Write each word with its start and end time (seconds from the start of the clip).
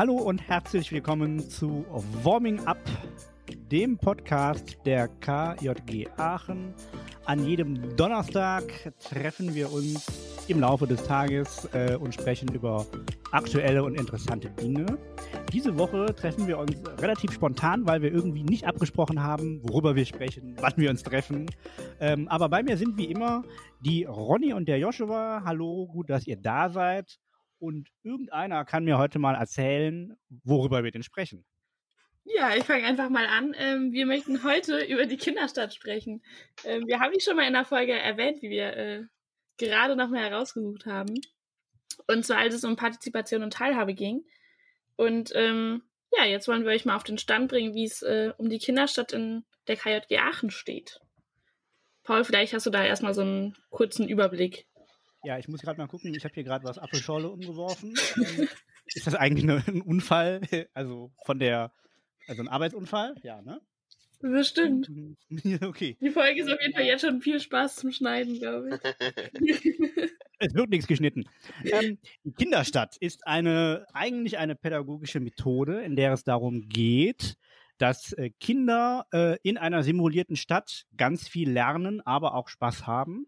Hallo 0.00 0.14
und 0.14 0.40
herzlich 0.48 0.90
willkommen 0.92 1.40
zu 1.40 1.84
Warming 2.22 2.58
Up, 2.60 2.80
dem 3.70 3.98
Podcast 3.98 4.78
der 4.86 5.08
KJG 5.08 6.08
Aachen. 6.16 6.72
An 7.26 7.44
jedem 7.44 7.98
Donnerstag 7.98 8.62
treffen 8.98 9.54
wir 9.54 9.70
uns 9.70 10.06
im 10.48 10.60
Laufe 10.60 10.86
des 10.86 11.02
Tages 11.02 11.68
äh, 11.74 11.96
und 11.96 12.14
sprechen 12.14 12.48
über 12.54 12.86
aktuelle 13.30 13.84
und 13.84 13.94
interessante 13.94 14.48
Dinge. 14.48 14.86
Diese 15.52 15.76
Woche 15.76 16.06
treffen 16.14 16.46
wir 16.46 16.56
uns 16.56 16.72
relativ 16.96 17.32
spontan, 17.32 17.86
weil 17.86 18.00
wir 18.00 18.10
irgendwie 18.10 18.42
nicht 18.42 18.66
abgesprochen 18.66 19.22
haben, 19.22 19.60
worüber 19.64 19.96
wir 19.96 20.06
sprechen, 20.06 20.56
wann 20.62 20.72
wir 20.78 20.88
uns 20.88 21.02
treffen. 21.02 21.44
Ähm, 22.00 22.26
aber 22.28 22.48
bei 22.48 22.62
mir 22.62 22.78
sind 22.78 22.96
wie 22.96 23.04
immer 23.04 23.42
die 23.80 24.04
Ronny 24.04 24.54
und 24.54 24.66
der 24.66 24.78
Joshua. 24.78 25.42
Hallo, 25.44 25.88
gut, 25.88 26.08
dass 26.08 26.26
ihr 26.26 26.38
da 26.38 26.70
seid. 26.70 27.20
Und 27.60 27.90
irgendeiner 28.02 28.64
kann 28.64 28.84
mir 28.84 28.98
heute 28.98 29.18
mal 29.18 29.34
erzählen, 29.34 30.16
worüber 30.44 30.82
wir 30.82 30.90
denn 30.90 31.02
sprechen. 31.02 31.44
Ja, 32.24 32.56
ich 32.56 32.64
fange 32.64 32.84
einfach 32.84 33.10
mal 33.10 33.26
an. 33.26 33.54
Ähm, 33.56 33.92
wir 33.92 34.06
möchten 34.06 34.42
heute 34.44 34.82
über 34.84 35.06
die 35.06 35.18
Kinderstadt 35.18 35.74
sprechen. 35.74 36.22
Ähm, 36.64 36.86
wir 36.86 37.00
haben 37.00 37.12
dich 37.12 37.22
schon 37.22 37.36
mal 37.36 37.46
in 37.46 37.52
der 37.52 37.64
Folge 37.64 37.92
erwähnt, 37.92 38.40
wie 38.40 38.50
wir 38.50 38.76
äh, 38.76 39.04
gerade 39.58 39.94
noch 39.94 40.08
mal 40.08 40.22
herausgesucht 40.22 40.86
haben. 40.86 41.14
Und 42.06 42.24
zwar, 42.24 42.38
als 42.38 42.54
es 42.54 42.64
um 42.64 42.76
Partizipation 42.76 43.42
und 43.42 43.52
Teilhabe 43.52 43.94
ging. 43.94 44.24
Und 44.96 45.32
ähm, 45.34 45.82
ja, 46.16 46.24
jetzt 46.24 46.48
wollen 46.48 46.64
wir 46.64 46.72
euch 46.72 46.86
mal 46.86 46.96
auf 46.96 47.04
den 47.04 47.18
Stand 47.18 47.48
bringen, 47.48 47.74
wie 47.74 47.84
es 47.84 48.02
äh, 48.02 48.32
um 48.38 48.48
die 48.48 48.58
Kinderstadt 48.58 49.12
in 49.12 49.44
der 49.68 49.76
KJG 49.76 50.18
Aachen 50.18 50.50
steht. 50.50 51.00
Paul, 52.04 52.24
vielleicht 52.24 52.54
hast 52.54 52.66
du 52.66 52.70
da 52.70 52.84
erstmal 52.84 53.14
so 53.14 53.20
einen 53.20 53.56
kurzen 53.68 54.08
Überblick. 54.08 54.66
Ja, 55.22 55.38
ich 55.38 55.48
muss 55.48 55.60
gerade 55.60 55.78
mal 55.78 55.86
gucken. 55.86 56.14
Ich 56.14 56.24
habe 56.24 56.34
hier 56.34 56.44
gerade 56.44 56.64
was 56.64 56.78
Apfelschorle 56.78 57.28
umgeworfen. 57.28 57.94
Ähm, 58.16 58.48
ist 58.86 59.06
das 59.06 59.14
eigentlich 59.14 59.48
ein 59.48 59.82
Unfall? 59.82 60.40
Also 60.74 61.12
von 61.24 61.38
der, 61.38 61.72
also 62.26 62.42
ein 62.42 62.48
Arbeitsunfall? 62.48 63.14
Ja, 63.22 63.42
ne? 63.42 63.60
Bestimmt. 64.20 64.90
okay. 65.62 65.96
Die 66.00 66.10
Folge 66.10 66.42
ist 66.42 66.50
auf 66.50 66.60
jeden 66.60 66.74
Fall 66.74 66.84
jetzt 66.84 67.02
schon 67.02 67.20
viel 67.20 67.40
Spaß 67.40 67.76
zum 67.76 67.90
Schneiden, 67.90 68.38
glaube 68.38 68.70
ich. 68.70 70.10
es 70.38 70.54
wird 70.54 70.70
nichts 70.70 70.86
geschnitten. 70.86 71.24
Ähm, 71.64 71.98
Kinderstadt 72.36 72.96
ist 72.98 73.26
eine, 73.26 73.86
eigentlich 73.94 74.38
eine 74.38 74.56
pädagogische 74.56 75.20
Methode, 75.20 75.80
in 75.80 75.96
der 75.96 76.12
es 76.12 76.24
darum 76.24 76.68
geht, 76.68 77.36
dass 77.78 78.12
äh, 78.12 78.30
Kinder 78.40 79.06
äh, 79.12 79.38
in 79.42 79.56
einer 79.56 79.82
simulierten 79.82 80.36
Stadt 80.36 80.84
ganz 80.96 81.26
viel 81.26 81.50
lernen, 81.50 82.02
aber 82.02 82.34
auch 82.34 82.48
Spaß 82.48 82.86
haben. 82.86 83.26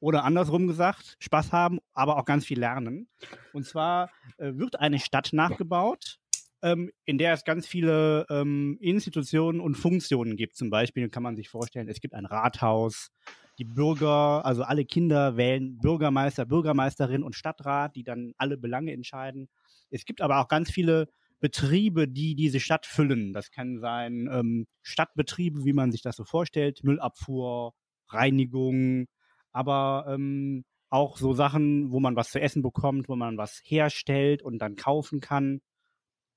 Oder 0.00 0.24
andersrum 0.24 0.66
gesagt, 0.66 1.16
Spaß 1.20 1.52
haben, 1.52 1.78
aber 1.92 2.16
auch 2.16 2.24
ganz 2.24 2.46
viel 2.46 2.58
lernen. 2.58 3.08
Und 3.52 3.66
zwar 3.66 4.10
äh, 4.38 4.52
wird 4.54 4.80
eine 4.80 4.98
Stadt 4.98 5.32
nachgebaut, 5.32 6.18
ähm, 6.62 6.90
in 7.04 7.18
der 7.18 7.34
es 7.34 7.44
ganz 7.44 7.66
viele 7.66 8.26
ähm, 8.30 8.78
Institutionen 8.80 9.60
und 9.60 9.76
Funktionen 9.76 10.36
gibt. 10.36 10.56
Zum 10.56 10.70
Beispiel 10.70 11.08
kann 11.10 11.22
man 11.22 11.36
sich 11.36 11.48
vorstellen, 11.48 11.88
es 11.88 12.00
gibt 12.00 12.14
ein 12.14 12.26
Rathaus, 12.26 13.10
die 13.58 13.64
Bürger, 13.64 14.44
also 14.44 14.62
alle 14.62 14.86
Kinder 14.86 15.36
wählen 15.36 15.78
Bürgermeister, 15.78 16.46
Bürgermeisterin 16.46 17.22
und 17.22 17.36
Stadtrat, 17.36 17.94
die 17.94 18.04
dann 18.04 18.32
alle 18.38 18.56
Belange 18.56 18.92
entscheiden. 18.92 19.48
Es 19.90 20.06
gibt 20.06 20.22
aber 20.22 20.40
auch 20.40 20.48
ganz 20.48 20.70
viele 20.70 21.08
Betriebe, 21.40 22.08
die 22.08 22.34
diese 22.34 22.60
Stadt 22.60 22.86
füllen. 22.86 23.32
Das 23.32 23.50
kann 23.50 23.78
sein 23.78 24.28
ähm, 24.32 24.66
Stadtbetriebe, 24.82 25.64
wie 25.64 25.72
man 25.72 25.92
sich 25.92 26.02
das 26.02 26.16
so 26.16 26.24
vorstellt, 26.24 26.84
Müllabfuhr, 26.84 27.74
Reinigung, 28.08 29.06
aber 29.52 30.06
ähm, 30.08 30.64
auch 30.90 31.16
so 31.16 31.32
Sachen, 31.32 31.90
wo 31.92 32.00
man 32.00 32.16
was 32.16 32.30
zu 32.30 32.40
essen 32.40 32.62
bekommt, 32.62 33.08
wo 33.08 33.16
man 33.16 33.38
was 33.38 33.60
herstellt 33.64 34.42
und 34.42 34.58
dann 34.58 34.76
kaufen 34.76 35.20
kann. 35.20 35.60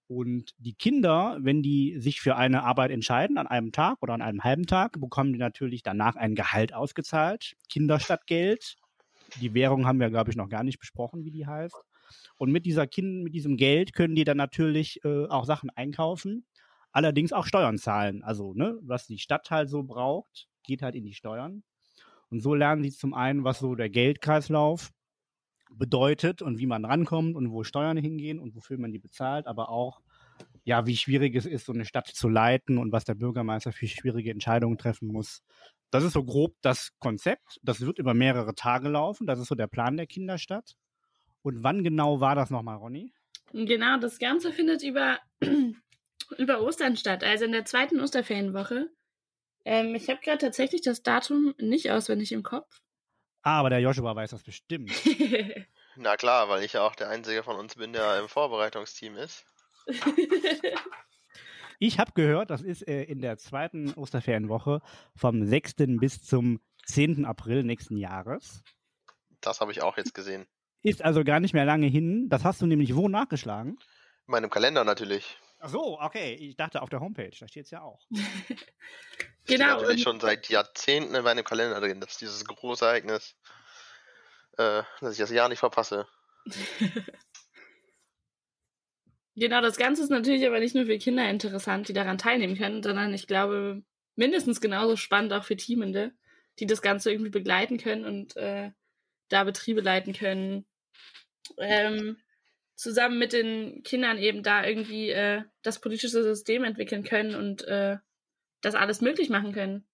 Und 0.07 0.51
die 0.57 0.75
Kinder, 0.75 1.38
wenn 1.41 1.63
die 1.63 1.97
sich 2.00 2.22
für 2.22 2.35
eine 2.35 2.63
Arbeit 2.63 2.91
entscheiden, 2.91 3.38
an 3.38 3.47
einem 3.47 3.72
Tag 3.72 3.97
oder 4.02 4.13
an 4.13 4.22
einem 4.22 4.44
halben 4.44 4.68
Tag, 4.68 5.00
bekommen 5.00 5.34
die 5.34 5.40
natürlich 5.40 5.81
danach 5.81 6.16
ein 6.16 6.35
Gehalt 6.35 6.73
ausgezahlt. 6.73 7.56
Kinderstadtgeld. 7.69 8.75
Die 9.41 9.53
Währung 9.56 9.88
haben 9.88 10.00
wir, 10.00 10.12
glaube 10.12 10.29
ich, 10.29 10.38
noch 10.38 10.50
gar 10.50 10.63
nicht 10.63 10.79
besprochen, 10.79 11.23
wie 11.23 11.31
die 11.31 11.47
heißt. 11.47 11.75
Und 12.38 12.52
mit 12.52 12.66
dieser 12.66 12.85
Kind, 12.85 13.23
mit 13.23 13.34
diesem 13.34 13.57
Geld 13.57 13.94
können 13.94 14.16
die 14.16 14.23
dann 14.23 14.38
natürlich 14.38 15.03
äh, 15.03 15.25
auch 15.28 15.46
Sachen 15.46 15.69
einkaufen, 15.72 16.46
allerdings 16.91 17.34
auch 17.34 17.46
Steuern 17.47 17.78
zahlen. 17.78 18.23
Also, 18.23 18.53
ne, 18.53 18.78
was 18.81 19.07
die 19.07 19.18
Stadt 19.18 19.50
halt 19.50 19.69
so 19.69 19.84
braucht, 19.84 20.47
geht 20.63 20.81
halt 20.81 20.96
in 20.96 21.06
die 21.06 21.13
Steuern. 21.13 21.63
Und 22.29 22.41
so 22.41 22.53
lernen 22.56 22.84
sie 22.84 22.91
zum 22.91 23.13
einen, 23.13 23.44
was 23.44 23.59
so 23.59 23.75
der 23.75 23.89
Geldkreislauf 23.89 24.91
bedeutet 25.78 26.41
und 26.41 26.59
wie 26.59 26.66
man 26.66 26.85
rankommt 26.85 27.35
und 27.35 27.51
wo 27.51 27.63
Steuern 27.63 27.97
hingehen 27.97 28.39
und 28.39 28.56
wofür 28.56 28.78
man 28.78 28.91
die 28.91 29.00
bezahlt, 29.00 29.47
aber 29.47 29.69
auch, 29.69 30.01
ja, 30.63 30.85
wie 30.85 30.95
schwierig 30.95 31.35
es 31.35 31.45
ist, 31.45 31.66
so 31.66 31.73
eine 31.73 31.85
Stadt 31.85 32.07
zu 32.07 32.29
leiten 32.29 32.78
und 32.78 32.91
was 32.91 33.06
der 33.06 33.16
Bürgermeister 33.16 33.72
für 33.72 33.88
schwierige 33.88 34.31
Entscheidungen 34.31 34.78
treffen 34.78 35.07
muss. 35.07 35.44
Das 35.91 36.03
ist 36.03 36.13
so 36.13 36.23
grob 36.23 36.56
das 36.61 36.91
Konzept. 37.00 37.59
Das 37.61 37.81
wird 37.81 38.00
über 38.00 38.13
mehrere 38.13 38.55
Tage 38.55 38.90
laufen. 38.90 39.28
Das 39.28 39.40
ist 39.40 39.47
so 39.47 39.55
der 39.55 39.67
Plan 39.67 39.97
der 39.97 40.07
Kinderstadt. 40.07 40.75
Und 41.44 41.63
wann 41.63 41.84
genau 41.84 42.19
war 42.19 42.35
das 42.35 42.50
nochmal, 42.50 42.78
Ronny? 42.78 43.13
Genau, 43.51 44.00
das 44.00 44.17
Ganze 44.17 44.51
findet 44.51 44.81
über, 44.81 45.19
über 46.38 46.61
Ostern 46.61 46.95
statt, 46.95 47.23
also 47.23 47.45
in 47.45 47.51
der 47.51 47.66
zweiten 47.66 48.00
Osterferienwoche. 48.00 48.90
Ähm, 49.66 49.96
ich 49.96 50.09
habe 50.09 50.19
gerade 50.22 50.40
tatsächlich 50.40 50.81
das 50.81 51.03
Datum 51.03 51.53
nicht 51.57 51.91
auswendig 51.91 52.31
im 52.31 52.44
Kopf. 52.44 52.81
Ah, 53.44 53.59
aber 53.59 53.69
der 53.69 53.79
Joshua 53.79 54.16
weiß 54.16 54.31
das 54.31 54.44
bestimmt. 54.44 54.91
Na 55.96 56.18
klar, 56.18 56.50
weil 56.50 56.63
ich 56.63 56.74
ja 56.74 56.85
auch 56.85 56.96
der 56.96 57.09
Einzige 57.09 57.44
von 57.44 57.57
uns 57.57 57.75
bin, 57.75 57.94
der 57.94 58.19
im 58.19 58.28
Vorbereitungsteam 58.28 59.16
ist. 59.18 59.46
ich 61.79 62.00
habe 62.00 62.13
gehört, 62.13 62.50
das 62.50 62.62
ist 62.62 62.88
äh, 62.88 63.03
in 63.03 63.22
der 63.22 63.38
zweiten 63.38 63.94
Osterferienwoche 63.94 64.81
vom 65.16 65.46
6. 65.46 65.75
bis 66.00 66.23
zum 66.23 66.62
10. 66.85 67.25
April 67.25 67.63
nächsten 67.63 67.97
Jahres. 67.97 68.63
Das 69.41 69.59
habe 69.59 69.72
ich 69.72 69.81
auch 69.81 69.97
jetzt 69.97 70.13
gesehen. 70.13 70.47
Ist 70.81 71.03
also 71.03 71.23
gar 71.23 71.40
nicht 71.40 71.53
mehr 71.53 71.66
lange 71.66 71.88
hin. 71.88 72.29
Das 72.29 72.44
hast 72.44 72.62
du 72.62 72.66
nämlich 72.66 72.96
wo 72.96 73.09
nachgeschlagen? 73.09 73.78
In 74.28 74.31
meinem 74.31 74.50
Kalender 74.50 74.84
natürlich. 74.84 75.38
Ach 75.59 75.69
so, 75.69 76.00
okay. 76.00 76.34
Ich 76.35 76.56
dachte 76.56 76.81
auf 76.81 76.90
der 76.90 77.02
Homepage, 77.02 77.31
da 77.38 77.47
steht 77.47 77.66
es 77.66 77.72
ja 77.72 77.81
auch. 77.81 78.06
genau. 79.46 79.84
Steht 79.84 80.02
schon 80.02 80.20
seit 80.20 80.50
Jahrzehnten 80.50 81.16
in 81.16 81.24
meinem 81.24 81.44
Kalender 81.44 81.80
drin. 81.80 82.00
Das 82.00 82.12
ist 82.12 82.22
dieses 82.22 82.46
große 82.46 82.86
Ereignis, 82.86 83.36
äh, 84.58 84.84
dass 85.02 85.14
ich 85.14 85.20
das 85.20 85.31
Jahr 85.31 85.50
nicht 85.50 85.59
verpasse. 85.59 86.08
genau, 89.36 89.62
das 89.62 89.78
Ganze 89.78 90.03
ist 90.03 90.09
natürlich 90.09 90.46
aber 90.46 90.59
nicht 90.59 90.76
nur 90.76 90.86
für 90.86 90.98
Kinder 90.98 91.30
interessant, 91.30 91.88
die 91.88 91.94
daran 91.94 92.18
teilnehmen 92.18 92.58
können, 92.58 92.84
sondern 92.84 93.14
ich 93.14 93.28
glaube 93.28 93.84
mindestens 94.16 94.62
genauso 94.62 94.96
spannend 94.96 95.34
auch 95.34 95.44
für 95.44 95.56
Teamende, 95.56 96.14
die 96.59 96.66
das 96.66 96.82
Ganze 96.82 97.12
irgendwie 97.12 97.32
begleiten 97.32 97.78
können 97.78 98.06
und 98.06 98.36
äh, 98.38 98.72
da 99.30 99.44
Betriebe 99.44 99.82
leiten 99.82 100.14
können. 100.14 100.66
Ähm, 101.58 102.18
zusammen 102.76 103.20
mit 103.20 103.34
den 103.34 103.84
Kindern 103.84 104.18
eben 104.18 104.44
da 104.44 104.66
irgendwie 104.66 105.09
äh, 105.09 105.44
das 105.62 105.80
politische 105.80 106.24
System 106.24 106.64
entwickeln 106.64 107.03
können 107.03 107.36
und 107.36 107.66
äh, 107.68 107.98
das 108.63 108.75
alles 108.75 109.01
möglich 109.01 109.29
machen 109.29 109.53
können. 109.53 109.85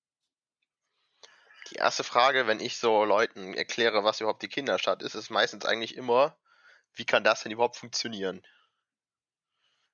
Die 1.72 1.75
erste 1.75 2.03
Frage, 2.03 2.47
wenn 2.47 2.59
ich 2.59 2.78
so 2.78 3.03
Leuten 3.03 3.53
erkläre, 3.53 4.03
was 4.03 4.22
überhaupt 4.22 4.41
die 4.41 4.47
Kinderstadt 4.47 5.03
ist, 5.03 5.16
ist 5.16 5.30
meistens 5.30 5.66
eigentlich 5.66 5.96
immer, 5.96 6.38
wie 6.96 7.06
kann 7.06 7.24
das 7.24 7.44
denn 7.44 7.52
überhaupt 7.52 7.75
funktionieren? 7.75 8.41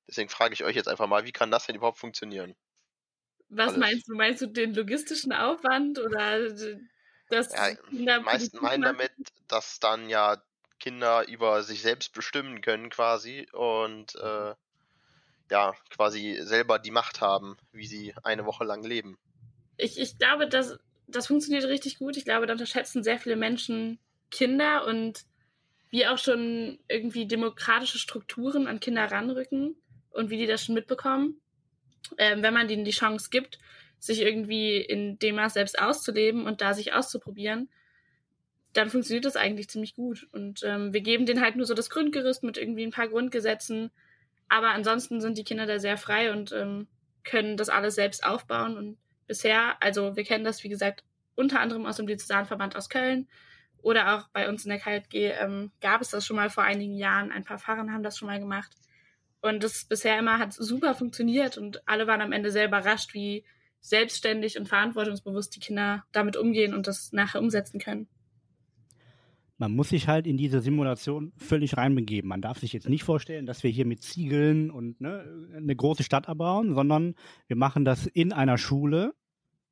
Deswegen 0.08 0.30
frage 0.30 0.54
ich 0.54 0.64
euch 0.64 0.76
jetzt 0.76 0.88
einfach 0.88 1.08
mal, 1.08 1.26
wie 1.26 1.32
kann 1.32 1.52
das 1.52 1.66
denn 1.66 1.76
überhaupt 1.76 1.98
funktionieren? 1.98 2.56
Was 3.50 3.70
Alles. 3.70 3.80
meinst 3.80 4.08
du? 4.08 4.16
Meinst 4.16 4.42
du 4.42 4.48
den 4.48 4.74
logistischen 4.74 5.34
Aufwand 5.34 6.00
oder 6.00 6.50
das? 7.30 7.52
Ja, 7.54 7.74
die 7.92 8.06
meisten 8.24 8.62
meinen 8.62 8.84
damit, 8.84 9.12
dass 9.48 9.80
dann 9.80 10.10
ja 10.10 10.42
Kinder 10.80 11.28
über 11.28 11.64
sich 11.64 11.82
selbst 11.82 12.14
bestimmen 12.14 12.62
können 12.62 12.90
quasi 12.90 13.48
und 13.52 14.16
äh, 14.16 14.56
ja, 15.52 15.74
quasi 15.90 16.40
selber 16.42 16.80
die 16.80 16.92
Macht 16.92 17.22
haben, 17.22 17.58
wie 17.72 17.88
sie 17.88 18.14
eine 18.24 18.46
Woche 18.46 18.64
lang 18.64 18.84
leben. 18.84 19.18
Ich, 19.78 20.00
ich 20.00 20.18
glaube, 20.18 20.48
das, 20.48 20.78
das 21.08 21.28
funktioniert 21.28 21.66
richtig 21.66 22.00
gut. 22.00 22.18
Ich 22.18 22.26
glaube, 22.26 22.46
da 22.46 22.54
unterschätzen 22.54 23.04
sehr 23.04 23.20
viele 23.20 23.36
Menschen 23.36 24.00
Kinder 24.32 24.86
und 24.88 25.26
wie 25.90 26.08
auch 26.08 26.18
schon 26.18 26.80
irgendwie 26.88 27.28
demokratische 27.28 28.00
Strukturen 28.00 28.68
an 28.68 28.80
Kinder 28.80 29.06
ranrücken 29.06 29.76
und 30.10 30.30
wie 30.30 30.38
die 30.38 30.48
das 30.48 30.64
schon 30.64 30.76
mitbekommen. 30.76 31.40
Ähm, 32.18 32.44
wenn 32.44 32.54
man 32.54 32.68
denen 32.68 32.86
die 32.86 32.92
Chance 32.92 33.30
gibt, 33.30 33.60
sich 34.00 34.22
irgendwie 34.22 34.78
in 34.78 35.18
dem 35.20 35.36
Maß 35.36 35.54
selbst 35.54 35.80
auszuleben 35.80 36.46
und 36.46 36.62
da 36.62 36.74
sich 36.74 36.94
auszuprobieren, 36.94 37.70
dann 38.74 38.90
funktioniert 38.90 39.26
das 39.26 39.38
eigentlich 39.38 39.70
ziemlich 39.70 39.96
gut. 39.96 40.28
Und 40.32 40.64
ähm, 40.64 40.94
wir 40.94 41.02
geben 41.02 41.26
denen 41.26 41.42
halt 41.42 41.56
nur 41.56 41.66
so 41.66 41.74
das 41.74 41.90
Grundgerüst 41.90 42.44
mit 42.44 42.58
irgendwie 42.58 42.84
ein 42.84 42.92
paar 42.92 43.08
Grundgesetzen. 43.08 43.90
Aber 44.48 44.70
ansonsten 44.70 45.22
sind 45.22 45.38
die 45.38 45.44
Kinder 45.44 45.66
da 45.66 45.80
sehr 45.80 45.98
frei 45.98 46.32
und 46.32 46.52
ähm, 46.52 46.88
können 47.24 47.58
das 47.58 47.70
alles 47.70 47.96
selbst 47.96 48.26
aufbauen. 48.26 48.78
Und 48.78 48.98
bisher, 49.28 49.82
also 49.82 50.16
wir 50.16 50.24
kennen 50.24 50.44
das, 50.44 50.64
wie 50.64 50.70
gesagt, 50.70 51.04
unter 51.36 51.60
anderem 51.60 51.86
aus 51.86 51.98
dem 51.98 52.08
Diözesanverband 52.08 52.76
aus 52.76 52.90
Köln 52.90 53.28
oder 53.82 54.16
auch 54.16 54.30
bei 54.30 54.50
uns 54.50 54.66
in 54.66 54.70
der 54.70 54.80
KJG 54.80 55.34
ähm, 55.40 55.72
gab 55.82 56.02
es 56.02 56.10
das 56.10 56.26
schon 56.26 56.38
mal 56.38 56.50
vor 56.50 56.64
einigen 56.64 56.96
Jahren. 56.96 57.32
Ein 57.32 57.44
paar 57.44 57.60
Pfarrer 57.60 57.92
haben 57.92 58.04
das 58.04 58.18
schon 58.18 58.28
mal 58.28 58.40
gemacht. 58.40 58.72
Und 59.42 59.64
das 59.64 59.86
bisher 59.86 60.18
immer 60.18 60.40
hat 60.40 60.54
super 60.54 60.96
funktioniert 60.96 61.60
und 61.60 61.88
alle 61.88 62.08
waren 62.08 62.22
am 62.22 62.32
Ende 62.32 62.50
sehr 62.50 62.66
überrascht, 62.66 63.14
wie 63.14 63.46
selbstständig 63.80 64.58
und 64.58 64.68
verantwortungsbewusst 64.68 65.56
die 65.56 65.60
Kinder 65.60 66.04
damit 66.12 66.36
umgehen 66.36 66.74
und 66.74 66.88
das 66.88 67.12
nachher 67.12 67.42
umsetzen 67.42 67.80
können. 67.80 68.08
Man 69.58 69.74
muss 69.74 69.90
sich 69.90 70.08
halt 70.08 70.28
in 70.28 70.38
diese 70.38 70.60
Simulation 70.60 71.32
völlig 71.38 71.78
reinbegeben. 71.78 72.28
Man 72.28 72.42
darf 72.42 72.60
sich 72.60 72.74
jetzt 72.74 72.90
nicht 72.90 73.04
vorstellen, 73.04 73.46
dass 73.46 73.64
wir 73.64 73.72
hier 73.72 73.86
mit 73.86 74.02
Ziegeln 74.02 74.70
und 74.70 75.00
ne, 75.00 75.24
eine 75.56 75.76
große 75.76 76.04
Stadt 76.04 76.28
erbauen, 76.28 76.76
sondern 76.76 77.16
wir 77.48 77.56
machen 77.56 77.86
das 77.86 78.06
in 78.06 78.34
einer 78.34 78.58
Schule. 78.58 79.14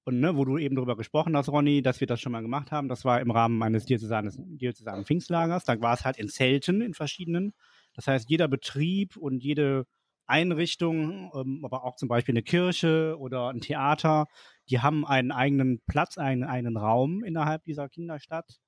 Und 0.05 0.19
ne, 0.19 0.35
wo 0.35 0.43
du 0.45 0.57
eben 0.57 0.75
darüber 0.75 0.97
gesprochen 0.97 1.35
hast, 1.35 1.49
Ronny, 1.49 1.81
dass 1.81 1.99
wir 2.01 2.07
das 2.07 2.19
schon 2.19 2.33
mal 2.33 2.41
gemacht 2.41 2.71
haben, 2.71 2.89
das 2.89 3.05
war 3.05 3.21
im 3.21 3.31
Rahmen 3.31 3.59
diözesanen, 3.85 4.57
diözesanen 4.57 5.05
Pfingstlagers. 5.05 5.63
Da 5.63 5.79
war 5.81 5.93
es 5.93 6.03
halt 6.05 6.17
in 6.17 6.27
Zelten 6.27 6.81
in 6.81 6.93
verschiedenen. 6.93 7.53
Das 7.93 8.07
heißt, 8.07 8.29
jeder 8.29 8.47
Betrieb 8.47 9.15
und 9.17 9.43
jede 9.43 9.85
Einrichtung, 10.25 11.31
ähm, 11.35 11.61
aber 11.63 11.83
auch 11.83 11.95
zum 11.95 12.07
Beispiel 12.07 12.33
eine 12.33 12.43
Kirche 12.43 13.17
oder 13.19 13.49
ein 13.49 13.61
Theater, 13.61 14.27
die 14.69 14.79
haben 14.79 15.05
einen 15.05 15.31
eigenen 15.31 15.81
Platz, 15.87 16.17
einen, 16.17 16.43
einen 16.43 16.77
Raum 16.77 17.23
innerhalb 17.23 17.63
dieser 17.65 17.89
Kinderstadt. 17.89 18.59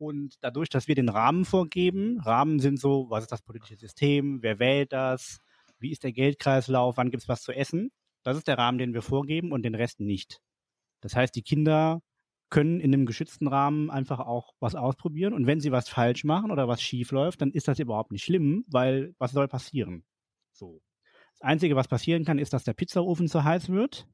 Und 0.00 0.36
dadurch, 0.40 0.70
dass 0.70 0.88
wir 0.88 0.94
den 0.94 1.10
Rahmen 1.10 1.44
vorgeben, 1.44 2.20
Rahmen 2.20 2.58
sind 2.58 2.80
so, 2.80 3.10
was 3.10 3.24
ist 3.24 3.32
das 3.32 3.42
politische 3.42 3.76
System, 3.76 4.42
wer 4.42 4.58
wählt 4.58 4.94
das, 4.94 5.40
wie 5.78 5.90
ist 5.90 6.04
der 6.04 6.12
Geldkreislauf, 6.12 6.96
wann 6.96 7.10
gibt 7.10 7.22
es 7.22 7.28
was 7.28 7.42
zu 7.42 7.52
essen, 7.52 7.90
das 8.22 8.38
ist 8.38 8.48
der 8.48 8.56
Rahmen, 8.56 8.78
den 8.78 8.94
wir 8.94 9.02
vorgeben 9.02 9.52
und 9.52 9.62
den 9.62 9.74
Rest 9.74 10.00
nicht. 10.00 10.40
Das 11.02 11.14
heißt, 11.14 11.34
die 11.34 11.42
Kinder 11.42 12.00
können 12.48 12.80
in 12.80 12.94
einem 12.94 13.04
geschützten 13.04 13.46
Rahmen 13.46 13.90
einfach 13.90 14.20
auch 14.20 14.54
was 14.58 14.74
ausprobieren. 14.74 15.34
Und 15.34 15.46
wenn 15.46 15.60
sie 15.60 15.70
was 15.70 15.90
falsch 15.90 16.24
machen 16.24 16.50
oder 16.50 16.66
was 16.66 16.80
schief 16.80 17.12
läuft, 17.12 17.42
dann 17.42 17.52
ist 17.52 17.68
das 17.68 17.78
überhaupt 17.78 18.10
nicht 18.10 18.24
schlimm, 18.24 18.64
weil 18.68 19.14
was 19.18 19.32
soll 19.32 19.48
passieren? 19.48 20.04
So. 20.52 20.80
Das 21.34 21.42
Einzige, 21.42 21.76
was 21.76 21.88
passieren 21.88 22.24
kann, 22.24 22.38
ist, 22.38 22.54
dass 22.54 22.64
der 22.64 22.72
Pizzaofen 22.72 23.28
zu 23.28 23.44
heiß 23.44 23.68
wird. 23.68 24.06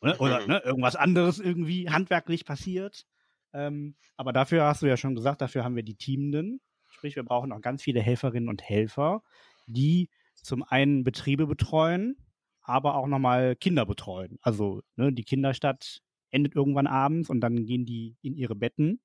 oder, 0.00 0.20
oder 0.20 0.46
ne, 0.46 0.60
irgendwas 0.64 0.96
anderes 0.96 1.38
irgendwie 1.38 1.88
handwerklich 1.88 2.44
passiert. 2.44 3.06
Ähm, 3.52 3.94
aber 4.16 4.32
dafür 4.32 4.64
hast 4.64 4.82
du 4.82 4.86
ja 4.86 4.96
schon 4.96 5.14
gesagt, 5.14 5.40
dafür 5.40 5.64
haben 5.64 5.76
wir 5.76 5.82
die 5.82 5.96
Teamenden. 5.96 6.60
Sprich, 6.88 7.16
wir 7.16 7.22
brauchen 7.22 7.52
auch 7.52 7.60
ganz 7.60 7.82
viele 7.82 8.00
Helferinnen 8.00 8.48
und 8.48 8.62
Helfer, 8.62 9.22
die 9.66 10.08
zum 10.34 10.62
einen 10.62 11.04
Betriebe 11.04 11.46
betreuen, 11.46 12.16
aber 12.62 12.94
auch 12.94 13.06
nochmal 13.06 13.56
Kinder 13.56 13.86
betreuen. 13.86 14.38
Also 14.42 14.82
ne, 14.96 15.12
die 15.12 15.24
Kinderstadt 15.24 16.00
endet 16.30 16.54
irgendwann 16.54 16.86
abends 16.86 17.30
und 17.30 17.40
dann 17.40 17.66
gehen 17.66 17.84
die 17.84 18.16
in 18.22 18.34
ihre 18.34 18.54
Betten, 18.54 19.00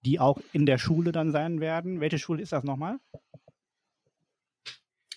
die 0.00 0.20
auch 0.20 0.40
in 0.52 0.66
der 0.66 0.78
Schule 0.78 1.12
dann 1.12 1.32
sein 1.32 1.60
werden. 1.60 2.00
Welche 2.00 2.18
Schule 2.18 2.42
ist 2.42 2.52
das 2.52 2.64
nochmal? 2.64 2.98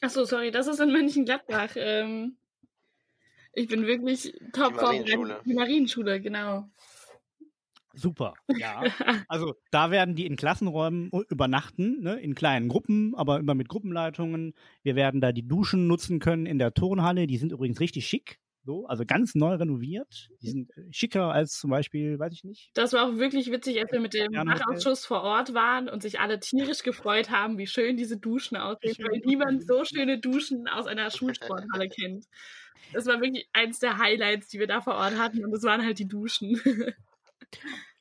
Achso, 0.02 0.24
sorry, 0.24 0.52
das 0.52 0.68
ist 0.68 0.80
in 0.80 0.92
Mönchengladbach. 0.92 1.72
Ähm, 1.76 2.38
ich 3.54 3.68
bin 3.68 3.86
wirklich 3.86 4.34
top 4.54 4.74
Die 4.74 4.76
Marienschule. 4.76 5.42
Die 5.46 5.54
Marienschule, 5.54 6.22
genau. 6.22 6.70
Super, 7.94 8.34
ja. 8.48 8.84
Also 9.28 9.56
da 9.72 9.92
werden 9.92 10.16
die 10.16 10.26
in 10.26 10.36
Klassenräumen 10.36 11.10
übernachten, 11.30 12.02
ne, 12.02 12.20
in 12.20 12.36
kleinen 12.36 12.70
Gruppen, 12.70 13.16
aber 13.16 13.40
immer 13.40 13.56
mit 13.56 13.68
Gruppenleitungen. 13.68 14.54
Wir 14.84 14.96
werden 14.96 15.22
da 15.22 15.32
die 15.32 15.48
Duschen 15.48 15.88
nutzen 15.88 16.20
können 16.20 16.46
in 16.46 16.60
der 16.60 16.74
Turnhalle. 16.74 17.28
Die 17.28 17.38
sind 17.38 17.52
übrigens 17.52 17.80
richtig 17.80 18.08
schick. 18.08 18.40
So, 18.66 18.86
also 18.86 19.06
ganz 19.06 19.36
neu 19.36 19.56
renoviert. 19.56 20.30
Die 20.42 20.50
sind 20.50 20.78
äh, 20.78 20.84
schicker 20.92 21.32
als 21.32 21.58
zum 21.58 21.70
Beispiel, 21.70 22.20
weiß 22.20 22.34
ich 22.34 22.44
nicht. 22.44 22.72
Das 22.74 22.94
war 22.94 23.08
auch 23.08 23.18
wirklich 23.18 23.52
witzig, 23.52 23.80
als 23.80 23.92
wir 23.92 24.00
mit 24.00 24.14
dem 24.14 24.34
Fachausschuss 24.34 25.06
vor 25.06 25.24
Ort 25.24 25.54
waren 25.54 25.90
und 25.90 26.02
sich 26.04 26.20
alle 26.20 26.40
tierisch 26.40 26.84
gefreut 26.84 27.32
haben, 27.32 27.58
wie 27.58 27.68
schön 27.68 27.98
diese 27.98 28.18
Duschen 28.18 28.58
aussehen, 28.58 28.96
weil 29.00 29.22
niemand 29.26 29.66
so 29.66 29.86
schöne 29.86 30.20
Duschen 30.20 30.68
aus 30.68 30.88
einer 30.88 31.10
Schulsporthalle 31.10 31.90
kennt. 31.90 32.26
Das 32.94 33.06
war 33.06 33.22
wirklich 33.22 33.48
eins 33.54 33.80
der 33.80 33.98
Highlights, 33.98 34.50
die 34.50 34.60
wir 34.60 34.68
da 34.68 34.82
vor 34.82 34.96
Ort 34.96 35.18
hatten 35.18 35.44
und 35.44 35.52
das 35.52 35.64
waren 35.64 35.84
halt 35.84 35.98
die 36.00 36.08
Duschen. 36.08 36.60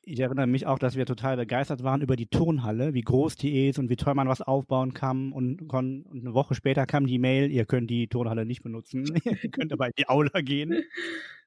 ich 0.01 0.19
erinnere 0.19 0.47
mich 0.47 0.65
auch, 0.65 0.79
dass 0.79 0.95
wir 0.95 1.05
total 1.05 1.37
begeistert 1.37 1.83
waren 1.83 2.01
über 2.01 2.15
die 2.15 2.27
Turnhalle, 2.27 2.93
wie 2.93 3.01
groß 3.01 3.35
die 3.35 3.67
ist 3.67 3.77
und 3.77 3.89
wie 3.89 3.95
toll 3.95 4.15
man 4.15 4.27
was 4.27 4.41
aufbauen 4.41 4.93
kann. 4.93 5.31
Und, 5.31 5.61
und 5.61 6.07
eine 6.11 6.33
Woche 6.33 6.55
später 6.55 6.85
kam 6.85 7.05
die 7.05 7.19
Mail, 7.19 7.51
ihr 7.51 7.65
könnt 7.65 7.89
die 7.89 8.07
Turnhalle 8.07 8.45
nicht 8.45 8.63
benutzen, 8.63 9.03
ihr 9.23 9.51
könnt 9.51 9.71
aber 9.71 9.87
in 9.87 9.93
die 9.97 10.09
Aula 10.09 10.41
gehen. 10.41 10.83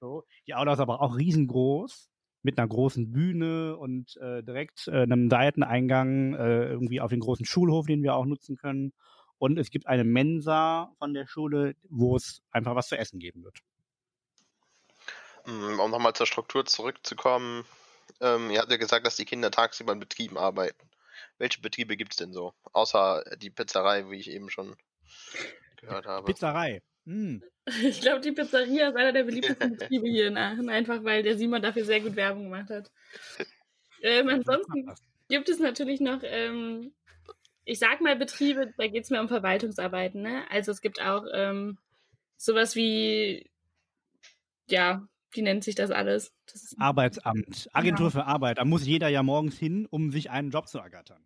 So. 0.00 0.24
Die 0.46 0.54
Aula 0.54 0.74
ist 0.74 0.78
aber 0.78 1.00
auch 1.00 1.16
riesengroß, 1.16 2.10
mit 2.42 2.58
einer 2.58 2.68
großen 2.68 3.10
Bühne 3.12 3.76
und 3.76 4.16
äh, 4.16 4.42
direkt 4.42 4.88
äh, 4.88 5.02
einem 5.02 5.30
Seiteneingang 5.30 6.34
äh, 6.34 6.64
irgendwie 6.66 7.00
auf 7.00 7.10
den 7.10 7.20
großen 7.20 7.46
Schulhof, 7.46 7.86
den 7.86 8.02
wir 8.02 8.14
auch 8.14 8.26
nutzen 8.26 8.56
können. 8.56 8.92
Und 9.38 9.58
es 9.58 9.70
gibt 9.70 9.86
eine 9.86 10.04
Mensa 10.04 10.92
von 10.98 11.14
der 11.14 11.26
Schule, 11.26 11.74
wo 11.88 12.16
es 12.16 12.42
einfach 12.50 12.74
was 12.74 12.88
zu 12.88 12.96
essen 12.96 13.18
geben 13.18 13.42
wird. 13.44 13.58
Um 15.44 15.90
nochmal 15.90 16.12
zur 16.12 16.26
Struktur 16.26 16.64
zurückzukommen, 16.64 17.64
ähm, 18.22 18.50
ihr 18.50 18.60
habt 18.60 18.70
ja 18.70 18.78
gesagt, 18.78 19.04
dass 19.04 19.16
die 19.16 19.24
Kinder 19.24 19.50
tagsüber 19.50 19.92
in 19.92 20.00
Betrieben 20.00 20.38
arbeiten. 20.38 20.88
Welche 21.38 21.60
Betriebe 21.60 21.96
gibt 21.96 22.12
es 22.12 22.16
denn 22.16 22.32
so? 22.32 22.54
Außer 22.72 23.24
die 23.36 23.50
Pizzerei, 23.50 24.08
wie 24.10 24.18
ich 24.18 24.30
eben 24.30 24.48
schon 24.48 24.76
gehört 25.76 26.06
habe. 26.06 26.26
Pizzerei. 26.26 26.82
Hm. 27.04 27.42
Ich 27.84 28.00
glaube, 28.00 28.20
die 28.20 28.32
Pizzeria 28.32 28.88
ist 28.88 28.96
einer 28.96 29.12
der 29.12 29.22
beliebtesten 29.22 29.76
Betriebe 29.76 30.08
hier 30.08 30.26
in 30.26 30.36
Aachen, 30.36 30.68
einfach 30.68 31.04
weil 31.04 31.22
der 31.22 31.38
Simon 31.38 31.62
dafür 31.62 31.84
sehr 31.84 32.00
gut 32.00 32.16
Werbung 32.16 32.44
gemacht 32.44 32.70
hat. 32.70 32.90
Ähm, 34.02 34.28
ansonsten 34.28 34.92
gibt 35.28 35.48
es 35.48 35.60
natürlich 35.60 36.00
noch, 36.00 36.22
ähm, 36.24 36.92
ich 37.64 37.78
sag 37.78 38.00
mal 38.00 38.16
Betriebe, 38.16 38.74
da 38.76 38.88
geht 38.88 39.04
es 39.04 39.10
mehr 39.10 39.20
um 39.20 39.28
Verwaltungsarbeiten. 39.28 40.22
Ne? 40.22 40.44
Also 40.50 40.72
es 40.72 40.80
gibt 40.80 41.00
auch 41.00 41.24
ähm, 41.32 41.78
sowas 42.36 42.74
wie, 42.74 43.48
ja, 44.66 45.06
wie 45.32 45.42
nennt 45.42 45.64
sich 45.64 45.74
das 45.74 45.90
alles? 45.90 46.32
Das 46.50 46.74
Arbeitsamt, 46.78 47.68
Agentur 47.72 48.10
genau. 48.10 48.22
für 48.22 48.26
Arbeit. 48.26 48.58
Da 48.58 48.64
muss 48.64 48.86
jeder 48.86 49.08
ja 49.08 49.22
morgens 49.22 49.58
hin, 49.58 49.86
um 49.90 50.10
sich 50.10 50.30
einen 50.30 50.50
Job 50.50 50.68
zu 50.68 50.78
ergattern. 50.78 51.24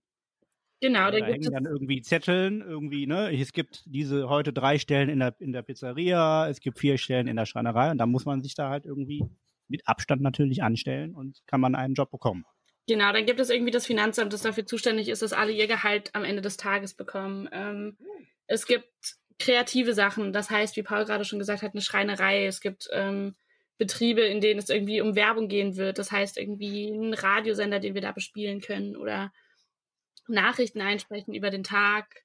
Genau, 0.80 1.10
ja, 1.10 1.10
da 1.10 1.26
hängen 1.26 1.52
dann 1.52 1.64
irgendwie 1.64 2.02
Zetteln, 2.02 2.60
irgendwie, 2.60 3.06
ne? 3.06 3.34
Es 3.34 3.52
gibt 3.52 3.82
diese 3.86 4.28
heute 4.28 4.52
drei 4.52 4.78
Stellen 4.78 5.08
in 5.08 5.20
der, 5.20 5.34
in 5.38 5.52
der 5.52 5.62
Pizzeria, 5.62 6.48
es 6.48 6.60
gibt 6.60 6.78
vier 6.78 6.98
Stellen 6.98 7.28
in 7.28 7.36
der 7.36 7.46
Schreinerei 7.46 7.90
und 7.90 7.98
da 7.98 8.04
muss 8.04 8.26
man 8.26 8.42
sich 8.42 8.54
da 8.54 8.68
halt 8.68 8.84
irgendwie 8.84 9.24
mit 9.68 9.88
Abstand 9.88 10.20
natürlich 10.20 10.62
anstellen 10.62 11.14
und 11.14 11.42
kann 11.46 11.60
man 11.60 11.74
einen 11.74 11.94
Job 11.94 12.10
bekommen. 12.10 12.44
Genau, 12.86 13.12
dann 13.12 13.26
gibt 13.26 13.40
es 13.40 13.50
irgendwie 13.50 13.72
das 13.72 13.86
Finanzamt, 13.86 14.32
das 14.32 14.42
dafür 14.42 14.66
zuständig 14.66 15.08
ist, 15.08 15.22
dass 15.22 15.32
alle 15.32 15.50
ihr 15.50 15.66
Gehalt 15.66 16.14
am 16.14 16.24
Ende 16.24 16.42
des 16.42 16.56
Tages 16.56 16.94
bekommen. 16.94 17.48
Ähm, 17.52 17.96
es 18.46 18.66
gibt 18.66 18.88
kreative 19.38 19.92
Sachen, 19.92 20.32
das 20.32 20.50
heißt, 20.50 20.76
wie 20.76 20.82
Paul 20.82 21.04
gerade 21.04 21.24
schon 21.24 21.38
gesagt 21.38 21.62
hat, 21.62 21.72
eine 21.72 21.80
Schreinerei. 21.80 22.46
Es 22.46 22.60
gibt 22.60 22.88
ähm, 22.92 23.34
Betriebe, 23.78 24.22
in 24.22 24.40
denen 24.40 24.58
es 24.58 24.68
irgendwie 24.68 25.00
um 25.00 25.16
Werbung 25.16 25.48
gehen 25.48 25.76
wird. 25.76 25.98
Das 25.98 26.10
heißt, 26.10 26.38
irgendwie 26.38 26.88
ein 26.88 27.14
Radiosender, 27.14 27.78
den 27.78 27.94
wir 27.94 28.00
da 28.00 28.12
bespielen 28.12 28.60
können 28.60 28.96
oder 28.96 29.32
Nachrichten 30.28 30.80
einsprechen 30.80 31.34
über 31.34 31.50
den 31.50 31.62
Tag. 31.62 32.22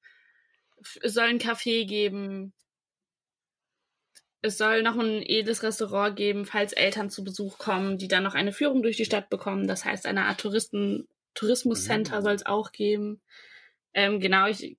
Es 1.02 1.14
soll 1.14 1.26
ein 1.26 1.40
Café 1.40 1.86
geben. 1.86 2.54
Es 4.42 4.58
soll 4.58 4.82
noch 4.82 4.98
ein 4.98 5.22
edles 5.22 5.62
Restaurant 5.62 6.16
geben, 6.16 6.46
falls 6.46 6.74
Eltern 6.74 7.12
zu 7.12 7.24
Besuch 7.24 7.60
kommen, 7.60 7.98
die 7.98 8.08
dann 8.08 8.24
noch 8.24 8.34
eine 8.34 8.54
Führung 8.54 8.82
durch 8.82 8.98
die 8.98 9.06
Stadt 9.06 9.30
bekommen. 9.30 9.68
Das 9.68 9.86
heißt, 9.86 10.08
eine 10.08 10.26
Art 10.26 10.40
Touristen 10.40 11.08
Tourismuscenter 11.34 12.20
mhm. 12.20 12.24
soll 12.24 12.34
es 12.34 12.46
auch 12.46 12.72
geben. 12.72 13.22
Ähm, 13.94 14.20
genau, 14.20 14.48
ich 14.48 14.78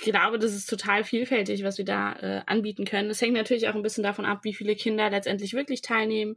glaube, 0.00 0.38
das 0.38 0.54
ist 0.54 0.68
total 0.68 1.04
vielfältig, 1.04 1.62
was 1.62 1.78
wir 1.78 1.84
da 1.84 2.12
äh, 2.14 2.42
anbieten 2.46 2.84
können. 2.84 3.10
Es 3.10 3.20
hängt 3.20 3.34
natürlich 3.34 3.68
auch 3.68 3.74
ein 3.74 3.82
bisschen 3.82 4.04
davon 4.04 4.24
ab, 4.24 4.40
wie 4.44 4.54
viele 4.54 4.74
Kinder 4.74 5.10
letztendlich 5.10 5.52
wirklich 5.52 5.82
teilnehmen 5.82 6.36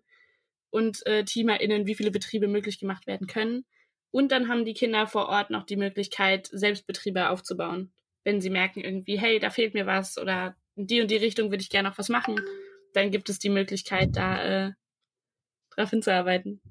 und 0.69 1.05
äh, 1.05 1.23
TeamerInnen, 1.23 1.85
wie 1.85 1.95
viele 1.95 2.11
Betriebe 2.11 2.47
möglich 2.47 2.79
gemacht 2.79 3.07
werden 3.07 3.27
können. 3.27 3.65
Und 4.11 4.31
dann 4.31 4.47
haben 4.47 4.65
die 4.65 4.73
Kinder 4.73 5.07
vor 5.07 5.27
Ort 5.27 5.49
noch 5.49 5.65
die 5.65 5.75
Möglichkeit, 5.75 6.47
Selbstbetriebe 6.51 7.29
aufzubauen. 7.29 7.93
Wenn 8.23 8.41
sie 8.41 8.49
merken 8.49 8.81
irgendwie, 8.81 9.19
hey, 9.19 9.39
da 9.39 9.49
fehlt 9.49 9.73
mir 9.73 9.85
was 9.85 10.17
oder 10.17 10.55
in 10.75 10.87
die 10.87 11.01
und 11.01 11.11
die 11.11 11.17
Richtung 11.17 11.51
würde 11.51 11.61
ich 11.61 11.69
gerne 11.69 11.89
noch 11.89 11.97
was 11.97 12.09
machen, 12.09 12.39
dann 12.93 13.11
gibt 13.11 13.29
es 13.29 13.39
die 13.39 13.49
Möglichkeit, 13.49 14.15
da 14.15 14.67
äh, 14.67 14.71
drauf 15.75 15.89
hinzuarbeiten. 15.89 16.61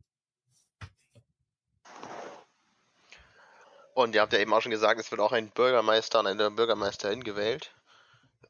Und 3.95 4.15
ihr 4.15 4.23
habt 4.23 4.33
ja 4.33 4.39
eben 4.39 4.53
auch 4.53 4.63
schon 4.63 4.73
gesagt, 4.73 5.01
es 5.01 5.11
wird 5.11 5.21
auch 5.21 5.33
ein 5.33 5.51
Bürgermeister 5.51 6.21
und 6.21 6.27
eine 6.27 6.51
Bürgermeisterin 6.51 7.23
gewählt. 7.23 7.75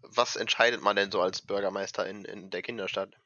Was 0.03 0.37
entscheidet 0.37 0.83
man 0.83 0.97
denn 0.97 1.11
so 1.11 1.21
als 1.21 1.43
Bürgermeister 1.43 2.07
in, 2.07 2.25
in 2.25 2.51
der 2.51 2.63
Kinderstadt? 2.63 3.17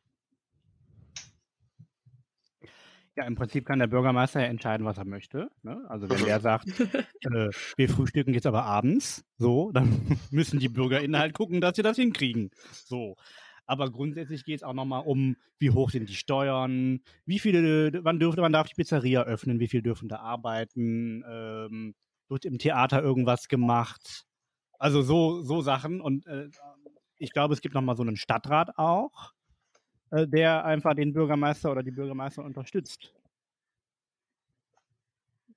Ja, 3.16 3.24
im 3.24 3.34
Prinzip 3.34 3.64
kann 3.64 3.78
der 3.78 3.86
Bürgermeister 3.86 4.40
ja 4.40 4.46
entscheiden, 4.46 4.84
was 4.84 4.98
er 4.98 5.06
möchte. 5.06 5.48
Ne? 5.62 5.82
Also 5.88 6.08
wenn 6.08 6.24
der 6.24 6.40
sagt, 6.40 6.68
äh, 6.68 7.48
wir 7.76 7.88
frühstücken 7.88 8.34
jetzt 8.34 8.46
aber 8.46 8.64
abends, 8.64 9.24
so, 9.38 9.72
dann 9.72 10.18
müssen 10.30 10.58
die 10.58 10.68
BürgerInnen 10.68 11.18
halt 11.18 11.34
gucken, 11.34 11.60
dass 11.60 11.76
sie 11.76 11.82
das 11.82 11.96
hinkriegen. 11.96 12.50
So. 12.72 13.16
Aber 13.66 13.90
grundsätzlich 13.90 14.44
geht 14.44 14.56
es 14.56 14.62
auch 14.62 14.74
nochmal 14.74 15.02
um, 15.04 15.36
wie 15.58 15.70
hoch 15.70 15.90
sind 15.90 16.08
die 16.08 16.14
Steuern, 16.14 17.00
wie 17.24 17.38
viele, 17.38 18.04
wann 18.04 18.20
dürfte, 18.20 18.42
wann 18.42 18.52
darf 18.52 18.68
die 18.68 18.74
Pizzeria 18.74 19.22
öffnen, 19.22 19.60
wie 19.60 19.66
viel 19.66 19.82
dürfen 19.82 20.08
da 20.08 20.18
arbeiten, 20.18 21.24
ähm, 21.28 21.94
wird 22.28 22.44
im 22.44 22.58
Theater 22.58 23.02
irgendwas 23.02 23.48
gemacht. 23.48 24.24
Also 24.78 25.02
so, 25.02 25.42
so 25.42 25.60
Sachen. 25.60 26.00
Und 26.00 26.26
äh, 26.26 26.48
ich 27.18 27.32
glaube, 27.32 27.54
es 27.54 27.60
gibt 27.60 27.74
nochmal 27.74 27.96
so 27.96 28.02
einen 28.02 28.16
Stadtrat 28.16 28.76
auch, 28.78 29.32
äh, 30.10 30.26
der 30.26 30.64
einfach 30.64 30.94
den 30.94 31.12
Bürgermeister 31.12 31.70
oder 31.70 31.82
die 31.82 31.92
Bürgermeisterin 31.92 32.46
unterstützt. 32.46 33.14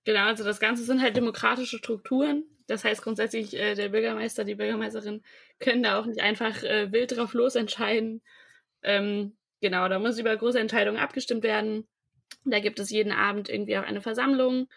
Genau, 0.05 0.25
also 0.25 0.43
das 0.43 0.59
Ganze 0.59 0.83
sind 0.83 1.01
halt 1.01 1.17
demokratische 1.17 1.77
Strukturen. 1.77 2.43
Das 2.67 2.83
heißt 2.83 3.01
grundsätzlich, 3.01 3.55
äh, 3.55 3.75
der 3.75 3.89
Bürgermeister, 3.89 4.45
die 4.45 4.55
Bürgermeisterin 4.55 5.21
können 5.59 5.83
da 5.83 5.99
auch 5.99 6.05
nicht 6.05 6.21
einfach 6.21 6.63
äh, 6.63 6.91
wild 6.91 7.17
drauf 7.17 7.33
losentscheiden. 7.33 8.21
Ähm, 8.81 9.35
genau, 9.59 9.87
da 9.89 9.99
muss 9.99 10.19
über 10.19 10.35
große 10.35 10.59
Entscheidungen 10.59 10.99
abgestimmt 10.99 11.43
werden. 11.43 11.87
Da 12.45 12.59
gibt 12.59 12.79
es 12.79 12.89
jeden 12.89 13.11
Abend 13.11 13.49
irgendwie 13.49 13.77
auch 13.77 13.83
eine 13.83 14.01
Versammlung 14.01 14.67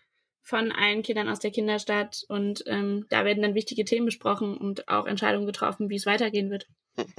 von 0.43 0.73
allen 0.73 1.03
Kindern 1.03 1.29
aus 1.29 1.39
der 1.39 1.53
Kinderstadt 1.53 2.25
und 2.29 2.65
ähm, 2.67 3.07
da 3.09 3.25
werden 3.25 3.43
dann 3.43 3.55
wichtige 3.55 3.85
Themen 3.85 4.07
besprochen 4.07 4.57
und 4.57 4.89
auch 4.89 5.07
Entscheidungen 5.07 5.47
getroffen, 5.47 5.89
wie 5.89 5.97
es 5.97 6.07
weitergehen 6.07 6.51
wird. 6.51 6.67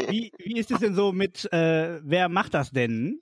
Wie, 0.10 0.32
wie 0.38 0.60
ist 0.60 0.72
es 0.72 0.80
denn 0.80 0.94
so 0.94 1.12
mit, 1.12 1.51
äh, 1.51 2.00
wer 2.03 2.30
macht 2.30 2.53
das 2.53 2.72
denn? 2.72 3.22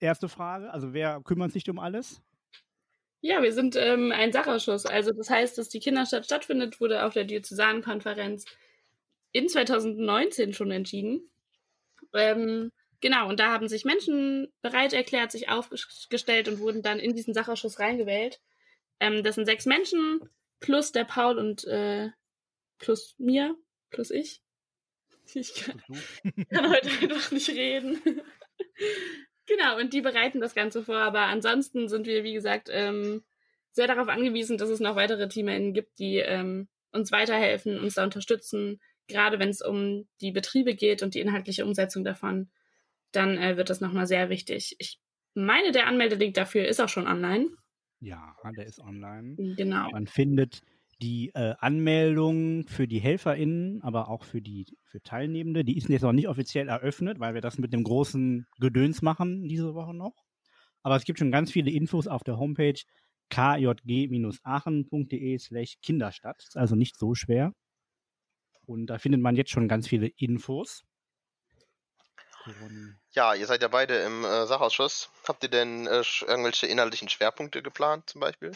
Erste 0.00 0.28
Frage, 0.28 0.72
also 0.72 0.92
wer 0.92 1.20
kümmert 1.22 1.52
sich 1.52 1.68
um 1.70 1.78
alles? 1.78 2.20
Ja, 3.20 3.42
wir 3.42 3.52
sind 3.52 3.74
ähm, 3.76 4.12
ein 4.12 4.32
Sachausschuss. 4.32 4.86
Also 4.86 5.12
das 5.12 5.28
heißt, 5.28 5.58
dass 5.58 5.68
die 5.68 5.80
Kinderstadt 5.80 6.24
stattfindet, 6.24 6.80
wurde 6.80 7.04
auf 7.04 7.14
der 7.14 7.24
Diözesankonferenz 7.24 8.44
in 9.32 9.48
2019 9.48 10.52
schon 10.52 10.70
entschieden. 10.70 11.28
Ähm, 12.14 12.70
genau, 13.00 13.28
und 13.28 13.40
da 13.40 13.52
haben 13.52 13.68
sich 13.68 13.84
Menschen 13.84 14.52
bereit 14.62 14.92
erklärt, 14.92 15.32
sich 15.32 15.48
aufgestellt 15.48 16.48
und 16.48 16.60
wurden 16.60 16.82
dann 16.82 17.00
in 17.00 17.14
diesen 17.14 17.34
Sachausschuss 17.34 17.80
reingewählt. 17.80 18.40
Ähm, 19.00 19.22
das 19.22 19.36
sind 19.36 19.46
sechs 19.46 19.66
Menschen, 19.66 20.20
plus 20.60 20.92
der 20.92 21.04
Paul 21.04 21.38
und 21.38 21.64
äh, 21.64 22.10
plus 22.78 23.14
mir, 23.18 23.56
plus 23.90 24.10
ich. 24.10 24.42
Ich 25.34 25.52
kann, 25.56 25.82
kann 26.48 26.70
heute 26.70 26.88
einfach 26.88 27.30
nicht 27.32 27.50
reden. 27.50 28.00
Genau, 29.48 29.78
und 29.78 29.94
die 29.94 30.02
bereiten 30.02 30.40
das 30.40 30.54
Ganze 30.54 30.84
vor. 30.84 30.98
Aber 30.98 31.22
ansonsten 31.22 31.88
sind 31.88 32.06
wir, 32.06 32.22
wie 32.22 32.34
gesagt, 32.34 32.68
ähm, 32.70 33.24
sehr 33.72 33.86
darauf 33.86 34.08
angewiesen, 34.08 34.58
dass 34.58 34.68
es 34.68 34.78
noch 34.78 34.94
weitere 34.94 35.26
TeamInnen 35.26 35.72
gibt, 35.72 35.98
die 35.98 36.16
ähm, 36.18 36.68
uns 36.92 37.12
weiterhelfen, 37.12 37.80
uns 37.80 37.94
da 37.94 38.04
unterstützen. 38.04 38.78
Gerade 39.06 39.38
wenn 39.38 39.48
es 39.48 39.62
um 39.62 40.06
die 40.20 40.32
Betriebe 40.32 40.74
geht 40.74 41.02
und 41.02 41.14
die 41.14 41.20
inhaltliche 41.20 41.64
Umsetzung 41.64 42.04
davon, 42.04 42.50
dann 43.12 43.38
äh, 43.38 43.56
wird 43.56 43.70
das 43.70 43.80
nochmal 43.80 44.06
sehr 44.06 44.28
wichtig. 44.28 44.76
Ich 44.78 45.00
meine, 45.32 45.72
der 45.72 45.86
Anmeldelink 45.86 46.34
dafür 46.34 46.66
ist 46.66 46.80
auch 46.80 46.90
schon 46.90 47.06
online. 47.06 47.48
Ja, 48.00 48.34
der 48.56 48.66
ist 48.66 48.80
online. 48.80 49.36
Genau. 49.56 49.90
Man 49.90 50.06
findet 50.06 50.62
die 51.00 51.30
äh, 51.34 51.54
Anmeldung 51.58 52.66
für 52.66 52.88
die 52.88 52.98
HelferInnen, 52.98 53.82
aber 53.82 54.08
auch 54.08 54.24
für 54.24 54.42
die 54.42 54.66
für 54.84 55.00
Teilnehmende, 55.02 55.64
die 55.64 55.76
ist 55.76 55.88
jetzt 55.88 56.02
noch 56.02 56.12
nicht 56.12 56.28
offiziell 56.28 56.68
eröffnet, 56.68 57.20
weil 57.20 57.34
wir 57.34 57.40
das 57.40 57.58
mit 57.58 57.72
dem 57.72 57.84
großen 57.84 58.46
Gedöns 58.58 59.02
machen 59.02 59.48
diese 59.48 59.74
Woche 59.74 59.94
noch. 59.94 60.14
Aber 60.82 60.96
es 60.96 61.04
gibt 61.04 61.18
schon 61.18 61.30
ganz 61.30 61.52
viele 61.52 61.70
Infos 61.70 62.08
auf 62.08 62.24
der 62.24 62.38
Homepage 62.38 62.80
kjg-aachen.de 63.30 65.38
slash 65.38 65.76
Kinderstadt. 65.82 66.42
Ist 66.42 66.56
also 66.56 66.74
nicht 66.74 66.96
so 66.96 67.14
schwer. 67.14 67.52
Und 68.66 68.86
da 68.86 68.98
findet 68.98 69.20
man 69.20 69.36
jetzt 69.36 69.50
schon 69.50 69.68
ganz 69.68 69.86
viele 69.88 70.08
Infos. 70.08 70.84
Ja, 73.12 73.34
ihr 73.34 73.46
seid 73.46 73.62
ja 73.62 73.68
beide 73.68 73.96
im 73.98 74.24
äh, 74.24 74.46
Sachausschuss. 74.46 75.10
Habt 75.26 75.42
ihr 75.42 75.50
denn 75.50 75.86
äh, 75.86 76.02
irgendwelche 76.26 76.66
inhaltlichen 76.66 77.08
Schwerpunkte 77.08 77.62
geplant, 77.62 78.08
zum 78.10 78.20
Beispiel? 78.20 78.52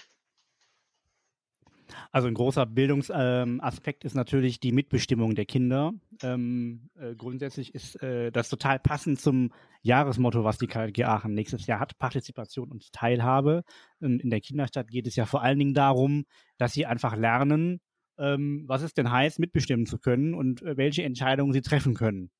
Also 2.10 2.28
ein 2.28 2.34
großer 2.34 2.66
Bildungsaspekt 2.66 4.04
ähm, 4.04 4.06
ist 4.06 4.14
natürlich 4.14 4.60
die 4.60 4.72
Mitbestimmung 4.72 5.34
der 5.34 5.44
Kinder. 5.44 5.92
Ähm, 6.22 6.90
äh, 6.98 7.14
grundsätzlich 7.14 7.74
ist 7.74 8.02
äh, 8.02 8.30
das 8.30 8.48
total 8.48 8.78
passend 8.78 9.20
zum 9.20 9.52
Jahresmotto, 9.82 10.44
was 10.44 10.58
die 10.58 10.66
KLG 10.66 11.04
Aachen 11.04 11.34
nächstes 11.34 11.66
Jahr 11.66 11.80
hat, 11.80 11.98
Partizipation 11.98 12.70
und 12.70 12.92
Teilhabe. 12.92 13.62
Und 14.00 14.20
in 14.20 14.30
der 14.30 14.40
Kinderstadt 14.40 14.88
geht 14.88 15.06
es 15.06 15.16
ja 15.16 15.26
vor 15.26 15.42
allen 15.42 15.58
Dingen 15.58 15.74
darum, 15.74 16.24
dass 16.58 16.72
sie 16.72 16.86
einfach 16.86 17.16
lernen, 17.16 17.80
ähm, 18.18 18.64
was 18.66 18.82
es 18.82 18.94
denn 18.94 19.10
heißt, 19.10 19.38
mitbestimmen 19.38 19.86
zu 19.86 19.98
können 19.98 20.34
und 20.34 20.62
äh, 20.62 20.76
welche 20.76 21.02
Entscheidungen 21.02 21.52
sie 21.52 21.62
treffen 21.62 21.94
können. 21.94 22.30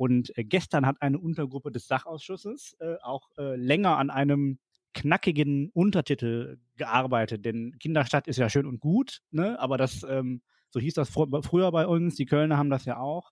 Und 0.00 0.34
äh, 0.38 0.44
gestern 0.44 0.86
hat 0.86 1.02
eine 1.02 1.18
Untergruppe 1.18 1.70
des 1.70 1.86
Sachausschusses 1.86 2.74
äh, 2.80 2.96
auch 3.02 3.28
äh, 3.36 3.54
länger 3.56 3.98
an 3.98 4.08
einem 4.08 4.58
knackigen 4.94 5.68
Untertitel 5.74 6.56
gearbeitet, 6.76 7.44
denn 7.44 7.78
Kinderstadt 7.78 8.26
ist 8.26 8.38
ja 8.38 8.48
schön 8.48 8.64
und 8.64 8.80
gut, 8.80 9.20
ne? 9.30 9.60
aber 9.60 9.76
das, 9.76 10.02
ähm, 10.08 10.40
so 10.70 10.80
hieß 10.80 10.94
das 10.94 11.10
fr 11.10 11.26
früher 11.42 11.70
bei 11.70 11.86
uns, 11.86 12.14
die 12.14 12.24
Kölner 12.24 12.56
haben 12.56 12.70
das 12.70 12.86
ja 12.86 12.96
auch. 12.96 13.30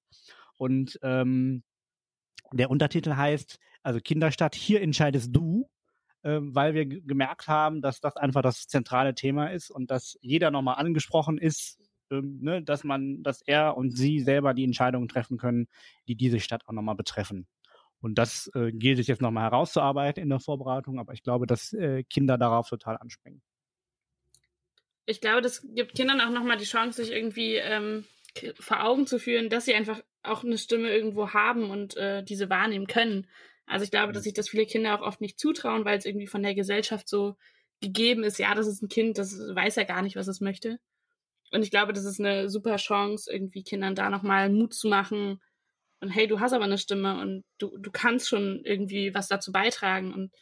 Und 0.59 0.99
ähm, 1.03 1.63
der 2.53 2.69
Untertitel 2.69 3.17
heißt, 3.17 3.59
also 3.83 3.99
Kinderstadt, 4.01 4.55
hier 4.55 4.83
entscheidest 4.83 5.35
du, 5.35 5.71
ähm, 6.23 6.55
weil 6.55 6.75
wir 6.75 6.85
gemerkt 6.85 7.49
haben, 7.49 7.81
dass 7.81 8.01
das 8.01 8.19
einfach 8.19 8.43
das 8.43 8.67
zentrale 8.67 9.15
Thema 9.15 9.47
ist 9.47 9.71
und 9.71 9.91
dass 9.91 10.19
jeder 10.21 10.51
nochmal 10.51 10.77
angesprochen 10.77 11.39
ist, 11.39 11.79
ähm, 12.11 12.39
ne, 12.41 12.63
dass 12.63 12.85
man, 12.85 13.23
dass 13.23 13.43
er 13.43 13.77
und 13.77 13.97
sie 13.97 14.21
selber 14.21 14.55
die 14.55 14.65
Entscheidungen 14.65 15.09
treffen 15.09 15.39
können, 15.39 15.69
die 16.07 16.15
diese 16.15 16.41
Stadt 16.41 16.63
auch 16.67 16.73
nochmal 16.73 16.97
betreffen. 16.97 17.47
Und 18.01 18.17
das 18.17 18.51
äh, 18.55 18.71
gilt 18.73 18.99
es 18.99 19.09
jetzt 19.09 19.23
nochmal 19.23 19.45
herauszuarbeiten 19.45 20.23
in 20.23 20.29
der 20.29 20.41
Vorbereitung, 20.41 20.99
aber 20.99 21.13
ich 21.13 21.23
glaube, 21.23 21.47
dass 21.47 21.73
äh, 21.73 22.05
Kinder 22.05 22.39
darauf 22.39 22.69
total 22.69 22.97
anspringen. 22.97 23.43
Ich 25.07 25.21
glaube, 25.21 25.41
das 25.41 25.67
gibt 25.75 25.95
Kindern 25.95 26.21
auch 26.21 26.31
nochmal 26.31 26.59
die 26.59 26.65
Chance, 26.65 27.03
sich 27.03 27.13
irgendwie 27.13 27.57
ähm, 27.57 28.05
vor 28.61 28.85
Augen 28.85 29.07
zu 29.07 29.19
führen, 29.19 29.49
dass 29.49 29.65
sie 29.65 29.75
einfach 29.75 30.01
auch 30.23 30.45
eine 30.45 30.59
Stimme 30.59 30.91
irgendwo 30.91 31.31
haben 31.31 31.71
und 31.71 31.97
äh, 31.97 32.23
diese 32.23 32.51
wahrnehmen 32.51 32.87
können. 32.87 33.27
Also 33.67 33.85
ich 33.85 33.91
glaube, 33.91 34.13
dass 34.13 34.23
mhm. 34.23 34.25
sich 34.25 34.35
das 34.35 34.49
viele 34.49 34.67
Kinder 34.67 34.95
auch 34.95 35.07
oft 35.07 35.21
nicht 35.21 35.39
zutrauen, 35.39 35.85
weil 35.85 35.99
es 35.99 36.05
irgendwie 36.05 36.27
von 36.27 36.43
der 36.43 36.55
Gesellschaft 36.55 37.09
so 37.09 37.37
gegeben 37.81 38.25
ist, 38.25 38.39
ja, 38.39 38.55
das 38.55 38.67
ist 38.67 38.83
ein 38.83 38.89
Kind, 38.89 39.19
das 39.19 39.39
weiß 39.39 39.77
ja 39.77 39.85
gar 39.85 40.03
nicht, 40.03 40.17
was 40.17 40.29
es 40.29 40.41
möchte. 40.41 40.79
Und 41.51 41.63
ich 41.63 41.71
glaube, 41.71 41.93
das 41.93 42.05
ist 42.05 42.21
eine 42.21 42.49
super 42.49 42.77
Chance, 42.77 43.33
irgendwie 43.33 43.63
Kindern 43.63 43.95
da 43.95 44.11
nochmal 44.11 44.51
Mut 44.51 44.75
zu 44.75 44.89
machen, 44.89 45.41
und 46.01 46.11
hey, 46.11 46.27
du 46.27 46.41
hast 46.41 46.53
aber 46.53 46.65
eine 46.65 46.79
Stimme 46.79 47.21
und 47.21 47.45
du, 47.59 47.77
du 47.77 47.91
kannst 47.91 48.29
schon 48.29 48.63
irgendwie 48.65 49.15
was 49.15 49.29
dazu 49.29 49.51
beitragen 49.51 50.15
und 50.15 50.33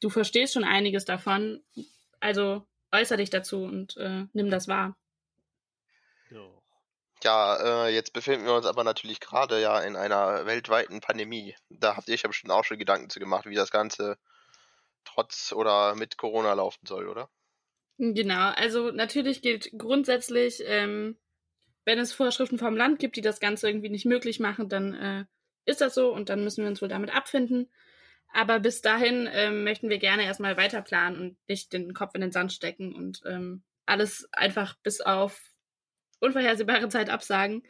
du 0.00 0.08
verstehst 0.08 0.54
schon 0.54 0.64
einiges 0.64 1.04
davon. 1.04 1.62
Also 2.20 2.66
äußere 2.92 3.18
dich 3.18 3.30
dazu 3.30 3.64
und 3.64 3.96
äh, 3.98 4.24
nimm 4.32 4.50
das 4.50 4.66
wahr. 4.66 4.96
Ja, 7.22 7.86
äh, 7.86 7.94
jetzt 7.94 8.12
befinden 8.12 8.46
wir 8.46 8.54
uns 8.54 8.66
aber 8.66 8.84
natürlich 8.84 9.20
gerade 9.20 9.60
ja 9.60 9.78
in 9.80 9.96
einer 9.96 10.46
weltweiten 10.46 11.00
Pandemie. 11.00 11.54
Da 11.68 11.96
habt 11.96 12.08
ihr 12.08 12.14
euch 12.14 12.22
ja 12.22 12.28
bestimmt 12.28 12.52
auch 12.52 12.64
schon 12.64 12.78
Gedanken 12.78 13.10
zu 13.10 13.18
gemacht, 13.18 13.46
wie 13.46 13.54
das 13.54 13.70
Ganze 13.70 14.16
trotz 15.04 15.52
oder 15.52 15.94
mit 15.94 16.16
Corona 16.16 16.54
laufen 16.54 16.86
soll, 16.86 17.08
oder? 17.08 17.28
Genau, 17.98 18.50
also 18.50 18.90
natürlich 18.90 19.40
gilt 19.40 19.70
grundsätzlich, 19.78 20.62
ähm, 20.66 21.16
wenn 21.84 21.98
es 21.98 22.12
Vorschriften 22.12 22.58
vom 22.58 22.76
Land 22.76 22.98
gibt, 22.98 23.16
die 23.16 23.20
das 23.20 23.40
Ganze 23.40 23.68
irgendwie 23.68 23.88
nicht 23.90 24.04
möglich 24.06 24.40
machen, 24.40 24.68
dann 24.68 24.94
äh, 24.94 25.24
ist 25.66 25.80
das 25.80 25.94
so 25.94 26.12
und 26.12 26.28
dann 26.28 26.42
müssen 26.44 26.62
wir 26.64 26.68
uns 26.70 26.82
wohl 26.82 26.88
damit 26.88 27.14
abfinden. 27.14 27.70
Aber 28.32 28.58
bis 28.60 28.80
dahin 28.82 29.28
ähm, 29.32 29.62
möchten 29.64 29.90
wir 29.90 29.98
gerne 29.98 30.24
erstmal 30.24 30.56
weiter 30.56 30.82
planen 30.82 31.18
und 31.18 31.36
nicht 31.48 31.72
den 31.72 31.94
Kopf 31.94 32.14
in 32.16 32.20
den 32.20 32.32
Sand 32.32 32.52
stecken 32.52 32.94
und 32.94 33.22
ähm, 33.26 33.62
alles 33.86 34.28
einfach 34.32 34.74
bis 34.82 35.00
auf 35.00 35.40
unvorhersehbare 36.20 36.88
Zeit 36.88 37.10
absagen. 37.10 37.62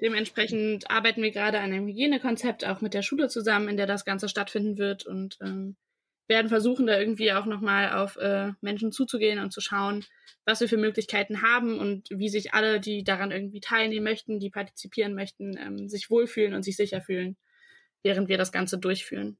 Dementsprechend 0.00 0.90
arbeiten 0.90 1.22
wir 1.22 1.32
gerade 1.32 1.58
an 1.58 1.72
einem 1.72 1.88
Hygienekonzept 1.88 2.64
auch 2.66 2.80
mit 2.82 2.94
der 2.94 3.02
Schule 3.02 3.28
zusammen, 3.28 3.68
in 3.68 3.76
der 3.76 3.86
das 3.86 4.04
Ganze 4.04 4.28
stattfinden 4.28 4.78
wird 4.78 5.06
und 5.06 5.38
ähm, 5.42 5.76
werden 6.28 6.48
versuchen, 6.48 6.86
da 6.86 6.98
irgendwie 6.98 7.32
auch 7.32 7.46
nochmal 7.46 7.92
auf 7.92 8.16
äh, 8.16 8.52
Menschen 8.60 8.92
zuzugehen 8.92 9.38
und 9.38 9.52
zu 9.52 9.60
schauen, 9.60 10.04
was 10.44 10.60
wir 10.60 10.68
für 10.68 10.76
Möglichkeiten 10.76 11.42
haben 11.42 11.78
und 11.78 12.08
wie 12.10 12.28
sich 12.28 12.54
alle, 12.54 12.80
die 12.80 13.04
daran 13.04 13.30
irgendwie 13.30 13.60
teilnehmen 13.60 14.04
möchten, 14.04 14.40
die 14.40 14.50
partizipieren 14.50 15.14
möchten, 15.14 15.56
ähm, 15.56 15.88
sich 15.88 16.10
wohlfühlen 16.10 16.54
und 16.54 16.62
sich 16.62 16.76
sicher 16.76 17.00
fühlen, 17.00 17.36
während 18.02 18.28
wir 18.28 18.38
das 18.38 18.52
Ganze 18.52 18.78
durchführen. 18.78 19.36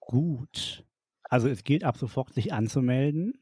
Gut. 0.00 0.84
Also 1.24 1.48
es 1.48 1.64
gilt 1.64 1.84
ab 1.84 1.96
sofort, 1.96 2.34
sich 2.34 2.52
anzumelden. 2.52 3.38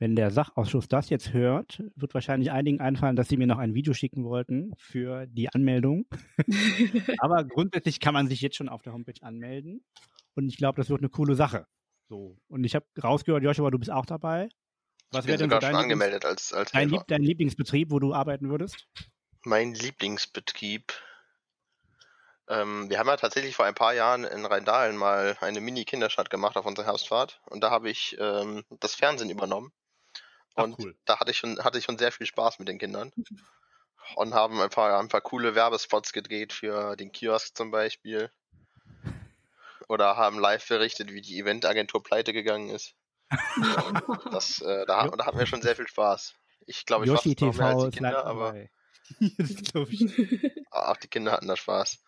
Wenn 0.00 0.14
der 0.14 0.30
Sachausschuss 0.30 0.86
das 0.86 1.10
jetzt 1.10 1.32
hört, 1.32 1.82
wird 1.96 2.14
wahrscheinlich 2.14 2.52
einigen 2.52 2.80
einfallen, 2.80 3.16
dass 3.16 3.28
sie 3.28 3.36
mir 3.36 3.48
noch 3.48 3.58
ein 3.58 3.74
Video 3.74 3.92
schicken 3.94 4.24
wollten 4.24 4.72
für 4.78 5.26
die 5.26 5.48
Anmeldung. 5.52 6.06
Aber 7.18 7.44
grundsätzlich 7.44 7.98
kann 7.98 8.14
man 8.14 8.28
sich 8.28 8.40
jetzt 8.40 8.56
schon 8.56 8.68
auf 8.68 8.82
der 8.82 8.92
Homepage 8.92 9.20
anmelden. 9.22 9.84
Und 10.34 10.48
ich 10.48 10.56
glaube, 10.56 10.80
das 10.80 10.88
wird 10.88 11.00
eine 11.00 11.08
coole 11.08 11.34
Sache. 11.34 11.66
So. 12.08 12.38
Und 12.46 12.62
ich 12.62 12.76
habe 12.76 12.86
rausgehört, 13.02 13.42
Joshua, 13.42 13.72
du 13.72 13.78
bist 13.78 13.90
auch 13.90 14.06
dabei. 14.06 14.48
Was 15.10 15.26
wäre 15.26 15.38
denn 15.38 15.50
so 15.50 15.58
dein, 15.58 15.74
angemeldet 15.74 16.24
als, 16.24 16.52
als 16.52 16.70
dein, 16.70 16.90
Lieb, 16.90 17.02
dein 17.08 17.22
Lieblingsbetrieb, 17.22 17.90
wo 17.90 17.98
du 17.98 18.14
arbeiten 18.14 18.48
würdest? 18.50 18.86
Mein 19.42 19.74
Lieblingsbetrieb. 19.74 20.92
Ähm, 22.46 22.88
wir 22.88 23.00
haben 23.00 23.08
ja 23.08 23.16
tatsächlich 23.16 23.56
vor 23.56 23.64
ein 23.64 23.74
paar 23.74 23.94
Jahren 23.94 24.22
in 24.24 24.46
Rheindahlen 24.46 24.96
mal 24.96 25.36
eine 25.40 25.60
Mini-Kinderstadt 25.60 26.30
gemacht 26.30 26.56
auf 26.56 26.66
unserer 26.66 26.86
Herbstfahrt. 26.86 27.40
Und 27.46 27.62
da 27.64 27.70
habe 27.70 27.90
ich 27.90 28.16
ähm, 28.20 28.64
das 28.78 28.94
Fernsehen 28.94 29.30
übernommen. 29.30 29.72
Und 30.58 30.74
Ach, 30.74 30.84
cool. 30.84 30.96
da 31.04 31.20
hatte 31.20 31.30
ich, 31.30 31.38
schon, 31.38 31.62
hatte 31.62 31.78
ich 31.78 31.84
schon 31.84 31.98
sehr 31.98 32.10
viel 32.10 32.26
Spaß 32.26 32.58
mit 32.58 32.68
den 32.68 32.78
Kindern. 32.78 33.12
Und 34.16 34.34
haben 34.34 34.60
ein 34.60 34.70
paar, 34.70 34.98
ein 34.98 35.08
paar 35.08 35.20
coole 35.20 35.54
Werbespots 35.54 36.12
gedreht 36.12 36.52
für 36.52 36.96
den 36.96 37.12
Kiosk 37.12 37.56
zum 37.56 37.70
Beispiel. 37.70 38.30
Oder 39.88 40.16
haben 40.16 40.38
live 40.38 40.66
berichtet, 40.66 41.12
wie 41.12 41.20
die 41.20 41.38
Eventagentur 41.38 42.02
pleite 42.02 42.32
gegangen 42.32 42.70
ist. 42.70 42.94
Das, 44.32 44.60
äh, 44.60 44.86
da, 44.86 45.08
da 45.08 45.26
hatten 45.26 45.38
wir 45.38 45.46
schon 45.46 45.62
sehr 45.62 45.76
viel 45.76 45.88
Spaß. 45.88 46.34
Ich 46.66 46.86
glaube, 46.86 47.04
ich 47.04 47.10
Yoshi 47.10 47.30
fast 47.30 47.40
noch 47.40 47.56
mehr 47.56 47.66
als 47.66 47.76
TV 47.76 47.90
die 47.90 47.96
Kinder, 47.96 48.26
aber 48.26 48.54
das 49.38 49.72
glaube 49.72 49.90
ich. 49.90 50.66
auch 50.70 50.96
die 50.96 51.08
Kinder 51.08 51.32
hatten 51.32 51.48
da 51.48 51.56
Spaß. 51.56 52.02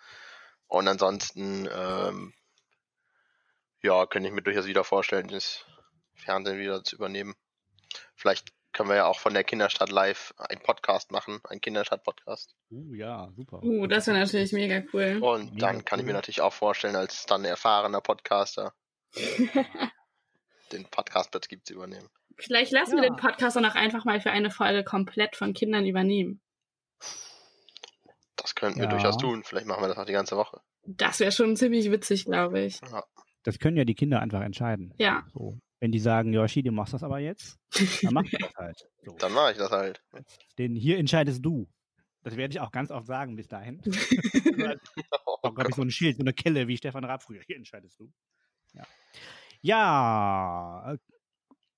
Und 0.67 0.89
ansonsten, 0.89 1.69
ähm, 1.73 2.33
ja, 3.83 4.07
könnte 4.07 4.29
ich 4.29 4.35
mir 4.35 4.43
durchaus 4.43 4.67
wieder 4.67 4.85
vorstellen, 4.85 5.29
das 5.29 5.65
Fernsehen 6.15 6.59
wieder 6.59 6.85
zu 6.85 6.97
übernehmen. 6.97 7.35
Vielleicht 8.15 8.53
können 8.73 8.89
wir 8.89 8.97
ja 8.97 9.07
auch 9.07 9.19
von 9.19 9.35
der 9.35 9.43
Kinderstadt 9.45 9.91
live 9.91 10.33
einen 10.39 10.61
Podcast 10.63 11.11
machen, 11.11 11.41
einen 11.45 11.61
Kinderstadt-Podcast. 11.61 12.55
Uh, 12.71 12.95
ja, 12.95 13.29
super. 13.37 13.63
Uh, 13.63 13.87
das 13.89 14.07
wäre 14.07 14.19
natürlich 14.19 14.53
mega 14.53 14.83
cool. 14.93 15.19
Und 15.21 15.55
Mega 15.55 15.67
dann 15.73 15.85
kann 15.85 15.99
ich 15.99 16.05
mir 16.05 16.11
cool. 16.13 16.17
natürlich 16.19 16.41
auch 16.41 16.53
vorstellen, 16.53 16.95
als 16.97 17.27
dann 17.27 17.45
erfahrener 17.45 18.01
Podcaster 18.01 18.73
den 20.73 20.85
Podcastplatz 20.91 21.49
gibt 21.49 21.67
zu 21.67 21.75
übernehmen. 21.75 22.09
Vielleicht 22.39 22.71
lassen 22.73 22.97
Ja. 22.97 23.03
wir 23.03 23.09
den 23.11 23.17
Podcast 23.17 23.57
dann 23.57 23.65
auch 23.67 23.75
einfach 23.75 24.05
mal 24.05 24.21
für 24.21 24.31
eine 24.31 24.51
Folge 24.51 24.85
komplett 24.85 25.37
von 25.37 25.53
Kindern 25.53 25.85
übernehmen. 25.85 26.41
Das 28.37 28.55
könnten 28.55 28.79
wir 28.79 28.85
Ja. 28.85 28.91
durchaus 28.91 29.19
tun. 29.19 29.43
Vielleicht 29.45 29.67
machen 29.67 29.83
wir 29.83 29.89
das 29.89 29.99
auch 29.99 30.07
die 30.07 30.13
ganze 30.13 30.37
Woche. 30.37 30.61
Das 30.85 31.21
wäre 31.21 31.33
schon 31.33 31.57
ziemlich 31.57 31.91
witzig, 31.91 32.25
glaube 32.25 32.61
ich. 32.61 32.81
Ja. 32.91 33.05
Das 33.43 33.59
können 33.59 33.77
ja 33.77 33.85
die 33.85 33.95
Kinder 33.95 34.21
einfach 34.21 34.41
entscheiden. 34.43 34.95
Ja. 34.99 35.27
So. 35.35 35.59
Wenn 35.81 35.93
die 35.93 35.99
sagen, 35.99 36.33
Yoshi, 36.33 36.63
du 36.63 36.73
machst 36.73 36.93
das 36.93 37.03
aber 37.03 37.19
jetzt, 37.19 37.59
dann 38.03 38.13
mach 38.13 38.25
ich 38.25 38.39
das 38.39 38.55
halt. 38.55 38.87
So. 39.03 39.17
Dann 39.19 39.33
mache 39.33 39.53
ich 39.53 39.59
das 39.59 39.71
halt. 39.71 40.03
Denn 40.59 40.77
hier 40.77 40.99
entscheidest 40.99 41.45
du. 41.45 41.69
Das 42.23 42.37
werde 42.37 42.53
ich 42.53 42.61
auch 42.61 42.71
ganz 42.71 42.91
oft 42.91 43.07
sagen 43.07 43.35
bis 43.37 43.49
dahin. 43.49 43.81
Oh 45.25 45.49
Auch, 45.49 45.55
glaube 45.55 45.71
ich, 45.71 45.75
Gott. 45.75 45.75
so 45.77 45.83
ein 45.83 45.91
Schild, 45.91 46.17
so 46.17 46.23
eine 46.23 46.35
Kelle 46.35 46.69
wie 46.69 46.77
Stefan 46.77 47.05
Raab 47.05 47.23
früher. 47.23 47.41
Hier 47.47 47.57
entscheidest 47.57 47.99
du. 47.99 48.13
Ja. 48.75 48.87
ja, 49.63 50.93
äh, 50.93 50.99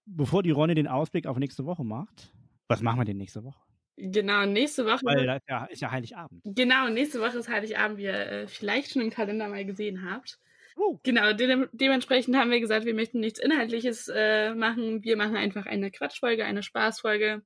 bevor 0.04 0.42
die 0.42 0.50
Ronny 0.50 0.74
den 0.74 0.88
Ausblick 0.88 1.26
auf 1.26 1.38
nächste 1.38 1.64
Woche 1.64 1.84
macht, 1.84 2.32
was 2.66 2.82
machen 2.82 2.98
wir 2.98 3.04
denn 3.04 3.18
nächste 3.18 3.44
Woche? 3.44 3.60
Genau, 3.96 4.46
nächste 4.46 4.84
Woche. 4.84 5.04
Weil 5.04 5.26
da 5.26 5.36
ist 5.36 5.48
ja, 5.48 5.64
ist 5.66 5.80
ja 5.80 5.90
Heiligabend. 5.90 6.42
Genau, 6.44 6.88
nächste 6.88 7.20
Woche 7.20 7.38
ist 7.38 7.48
Heiligabend, 7.48 7.98
wie 7.98 8.04
ihr 8.04 8.14
äh, 8.14 8.46
vielleicht 8.48 8.92
schon 8.92 9.02
im 9.02 9.10
Kalender 9.10 9.48
mal 9.48 9.64
gesehen 9.64 10.10
habt. 10.10 10.40
Uh, 10.76 10.98
Genau, 11.02 11.32
de 11.32 11.68
dementsprechend 11.72 12.36
haben 12.36 12.50
wir 12.50 12.60
gesagt, 12.60 12.86
wir 12.86 12.94
möchten 12.94 13.20
nichts 13.20 13.38
Inhaltliches 13.38 14.08
äh, 14.08 14.54
machen. 14.54 15.02
Wir 15.02 15.16
machen 15.16 15.36
einfach 15.36 15.66
eine 15.66 15.90
Quatschfolge, 15.90 16.44
eine 16.44 16.62
Spaßfolge, 16.62 17.42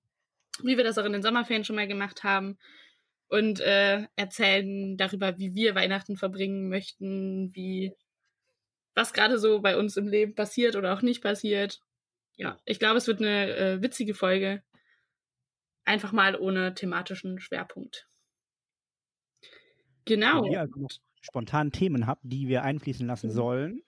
wie 0.63 0.77
wir 0.77 0.85
das 0.85 0.99
auch 0.99 1.05
in 1.05 1.13
den 1.13 1.23
Sommerferien 1.23 1.65
schon 1.65 1.77
mal 1.77 1.89
gemacht 1.89 2.25
haben. 2.25 2.59
Und 3.29 3.59
äh, 3.61 4.07
erzählen 4.15 4.97
darüber, 4.97 5.37
wie 5.39 5.55
wir 5.55 5.75
Weihnachten 5.75 6.17
verbringen 6.17 6.69
möchten, 6.69 7.53
wie 7.55 7.93
was 8.95 9.13
gerade 9.13 9.39
so 9.39 9.61
bei 9.61 9.77
uns 9.77 9.97
im 9.97 10.07
Leben 10.07 10.35
passiert 10.35 10.77
oder 10.77 10.95
auch 10.95 11.03
nicht 11.03 11.23
passiert. 11.23 11.81
Ja, 12.37 12.59
ich 12.65 12.79
glaube, 12.79 12.99
es 12.99 13.07
wird 13.07 13.21
eine 13.21 13.57
äh, 13.57 13.83
witzige 13.83 14.15
Folge. 14.15 14.63
Einfach 15.85 16.13
mal 16.13 16.37
ohne 16.37 16.75
thematischen 16.75 17.41
Schwerpunkt. 17.41 18.07
Genau. 20.05 20.45
Ihr 20.47 20.61
also 20.61 20.81
noch 20.81 20.91
spontan 21.27 21.73
Themen 21.73 22.07
habt, 22.07 22.23
die 22.25 22.49
wir 22.49 22.63
einfließen 22.63 23.07
lassen 23.07 23.31
sollen, 23.31 23.83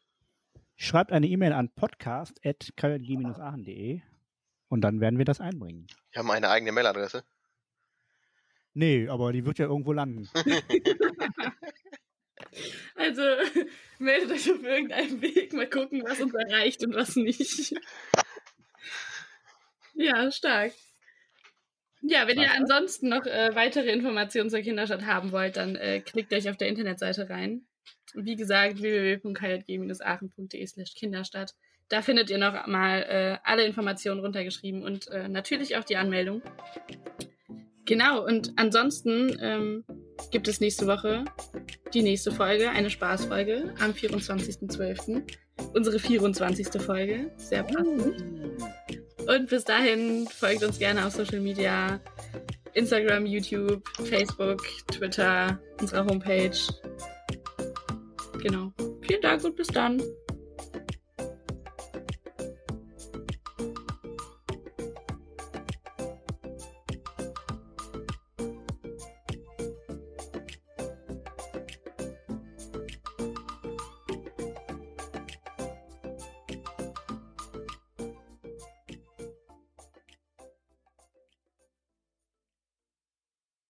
schreibt 0.77 1.13
eine 1.13 1.27
E-Mail 1.27 1.53
an 1.53 1.71
podcast.kjg-aachen.de 1.71 4.01
und 4.69 4.81
dann 4.83 5.01
werden 5.01 5.19
wir 5.19 5.25
das 5.25 5.41
einbringen. 5.41 5.89
Wir 6.13 6.21
haben 6.21 6.31
eine 6.31 6.51
eigene 6.51 6.71
Mailadresse. 6.73 7.25
Nee, 8.75 9.09
aber 9.09 9.33
die 9.33 9.47
wird 9.47 9.59
ja 9.59 9.67
irgendwo 9.67 9.93
landen. 9.93 10.29
Also 12.95 13.23
meldet 13.99 14.33
euch 14.33 14.53
auf 14.53 14.63
irgendeinem 14.63 15.21
Weg, 15.21 15.53
mal 15.53 15.69
gucken, 15.69 16.03
was 16.05 16.21
uns 16.21 16.33
erreicht 16.35 16.85
und 16.85 16.95
was 16.95 17.17
nicht. 17.17 17.75
Ja, 19.95 20.31
stark. 20.31 20.73
Ja, 22.03 22.27
wenn 22.27 22.39
ihr 22.39 22.51
ansonsten 22.53 23.09
noch 23.09 23.27
äh, 23.27 23.55
weitere 23.55 23.91
Informationen 23.91 24.51
zur 24.51 24.61
Kinderstadt 24.61 25.05
haben 25.05 25.33
wollt, 25.33 25.57
dann 25.57 25.77
äh, 25.77 26.01
klickt 26.01 26.33
euch 26.33 26.49
auf 26.49 26.57
der 26.57 26.69
Internetseite 26.69 27.29
rein. 27.29 27.67
Wie 28.15 28.37
gesagt, 28.37 28.81
www.kjg-aachen.de 28.81 30.67
slash 30.67 30.95
Kinderstadt. 30.95 31.55
Da 31.89 32.03
findet 32.03 32.31
ihr 32.31 32.39
noch 32.39 32.67
mal 32.67 33.03
äh, 33.03 33.39
alle 33.45 33.65
Informationen 33.65 34.21
runtergeschrieben 34.21 34.83
und 34.83 35.09
äh, 35.09 35.29
natürlich 35.29 35.77
auch 35.77 35.85
die 35.85 35.97
Anmeldung. 35.97 36.43
Genau, 37.87 38.23
und 38.25 38.53
ansonsten 38.57 39.37
ähm, 39.41 39.85
gibt 40.31 40.47
es 40.49 40.61
nächste 40.61 40.87
Woche 40.87 41.25
die 41.95 42.03
nächste 42.03 42.31
Folge, 42.31 42.69
eine 42.69 42.91
Spaßfolge 42.91 43.75
am 43.81 43.93
24.12. 43.93 45.23
Unsere 45.73 45.99
24. 45.99 46.83
Folge. 46.83 47.33
Sehr 47.39 47.63
passend. 47.63 48.23
Und 49.29 49.51
bis 49.51 49.63
dahin 49.65 50.27
folgt 50.27 50.65
uns 50.65 50.79
gerne 50.79 51.07
auf 51.07 51.13
Social 51.13 51.41
Media. 51.41 52.01
Instagram, 52.73 53.27
YouTube, 53.27 53.87
Facebook, 54.05 54.63
Twitter, 54.91 55.61
unserer 55.81 56.07
Homepage. 56.07 56.59
Genau. 58.43 58.73
Vielen 59.03 59.21
Dank 59.21 59.45
und 59.45 59.55
bis 59.55 59.67
dann. 59.69 60.03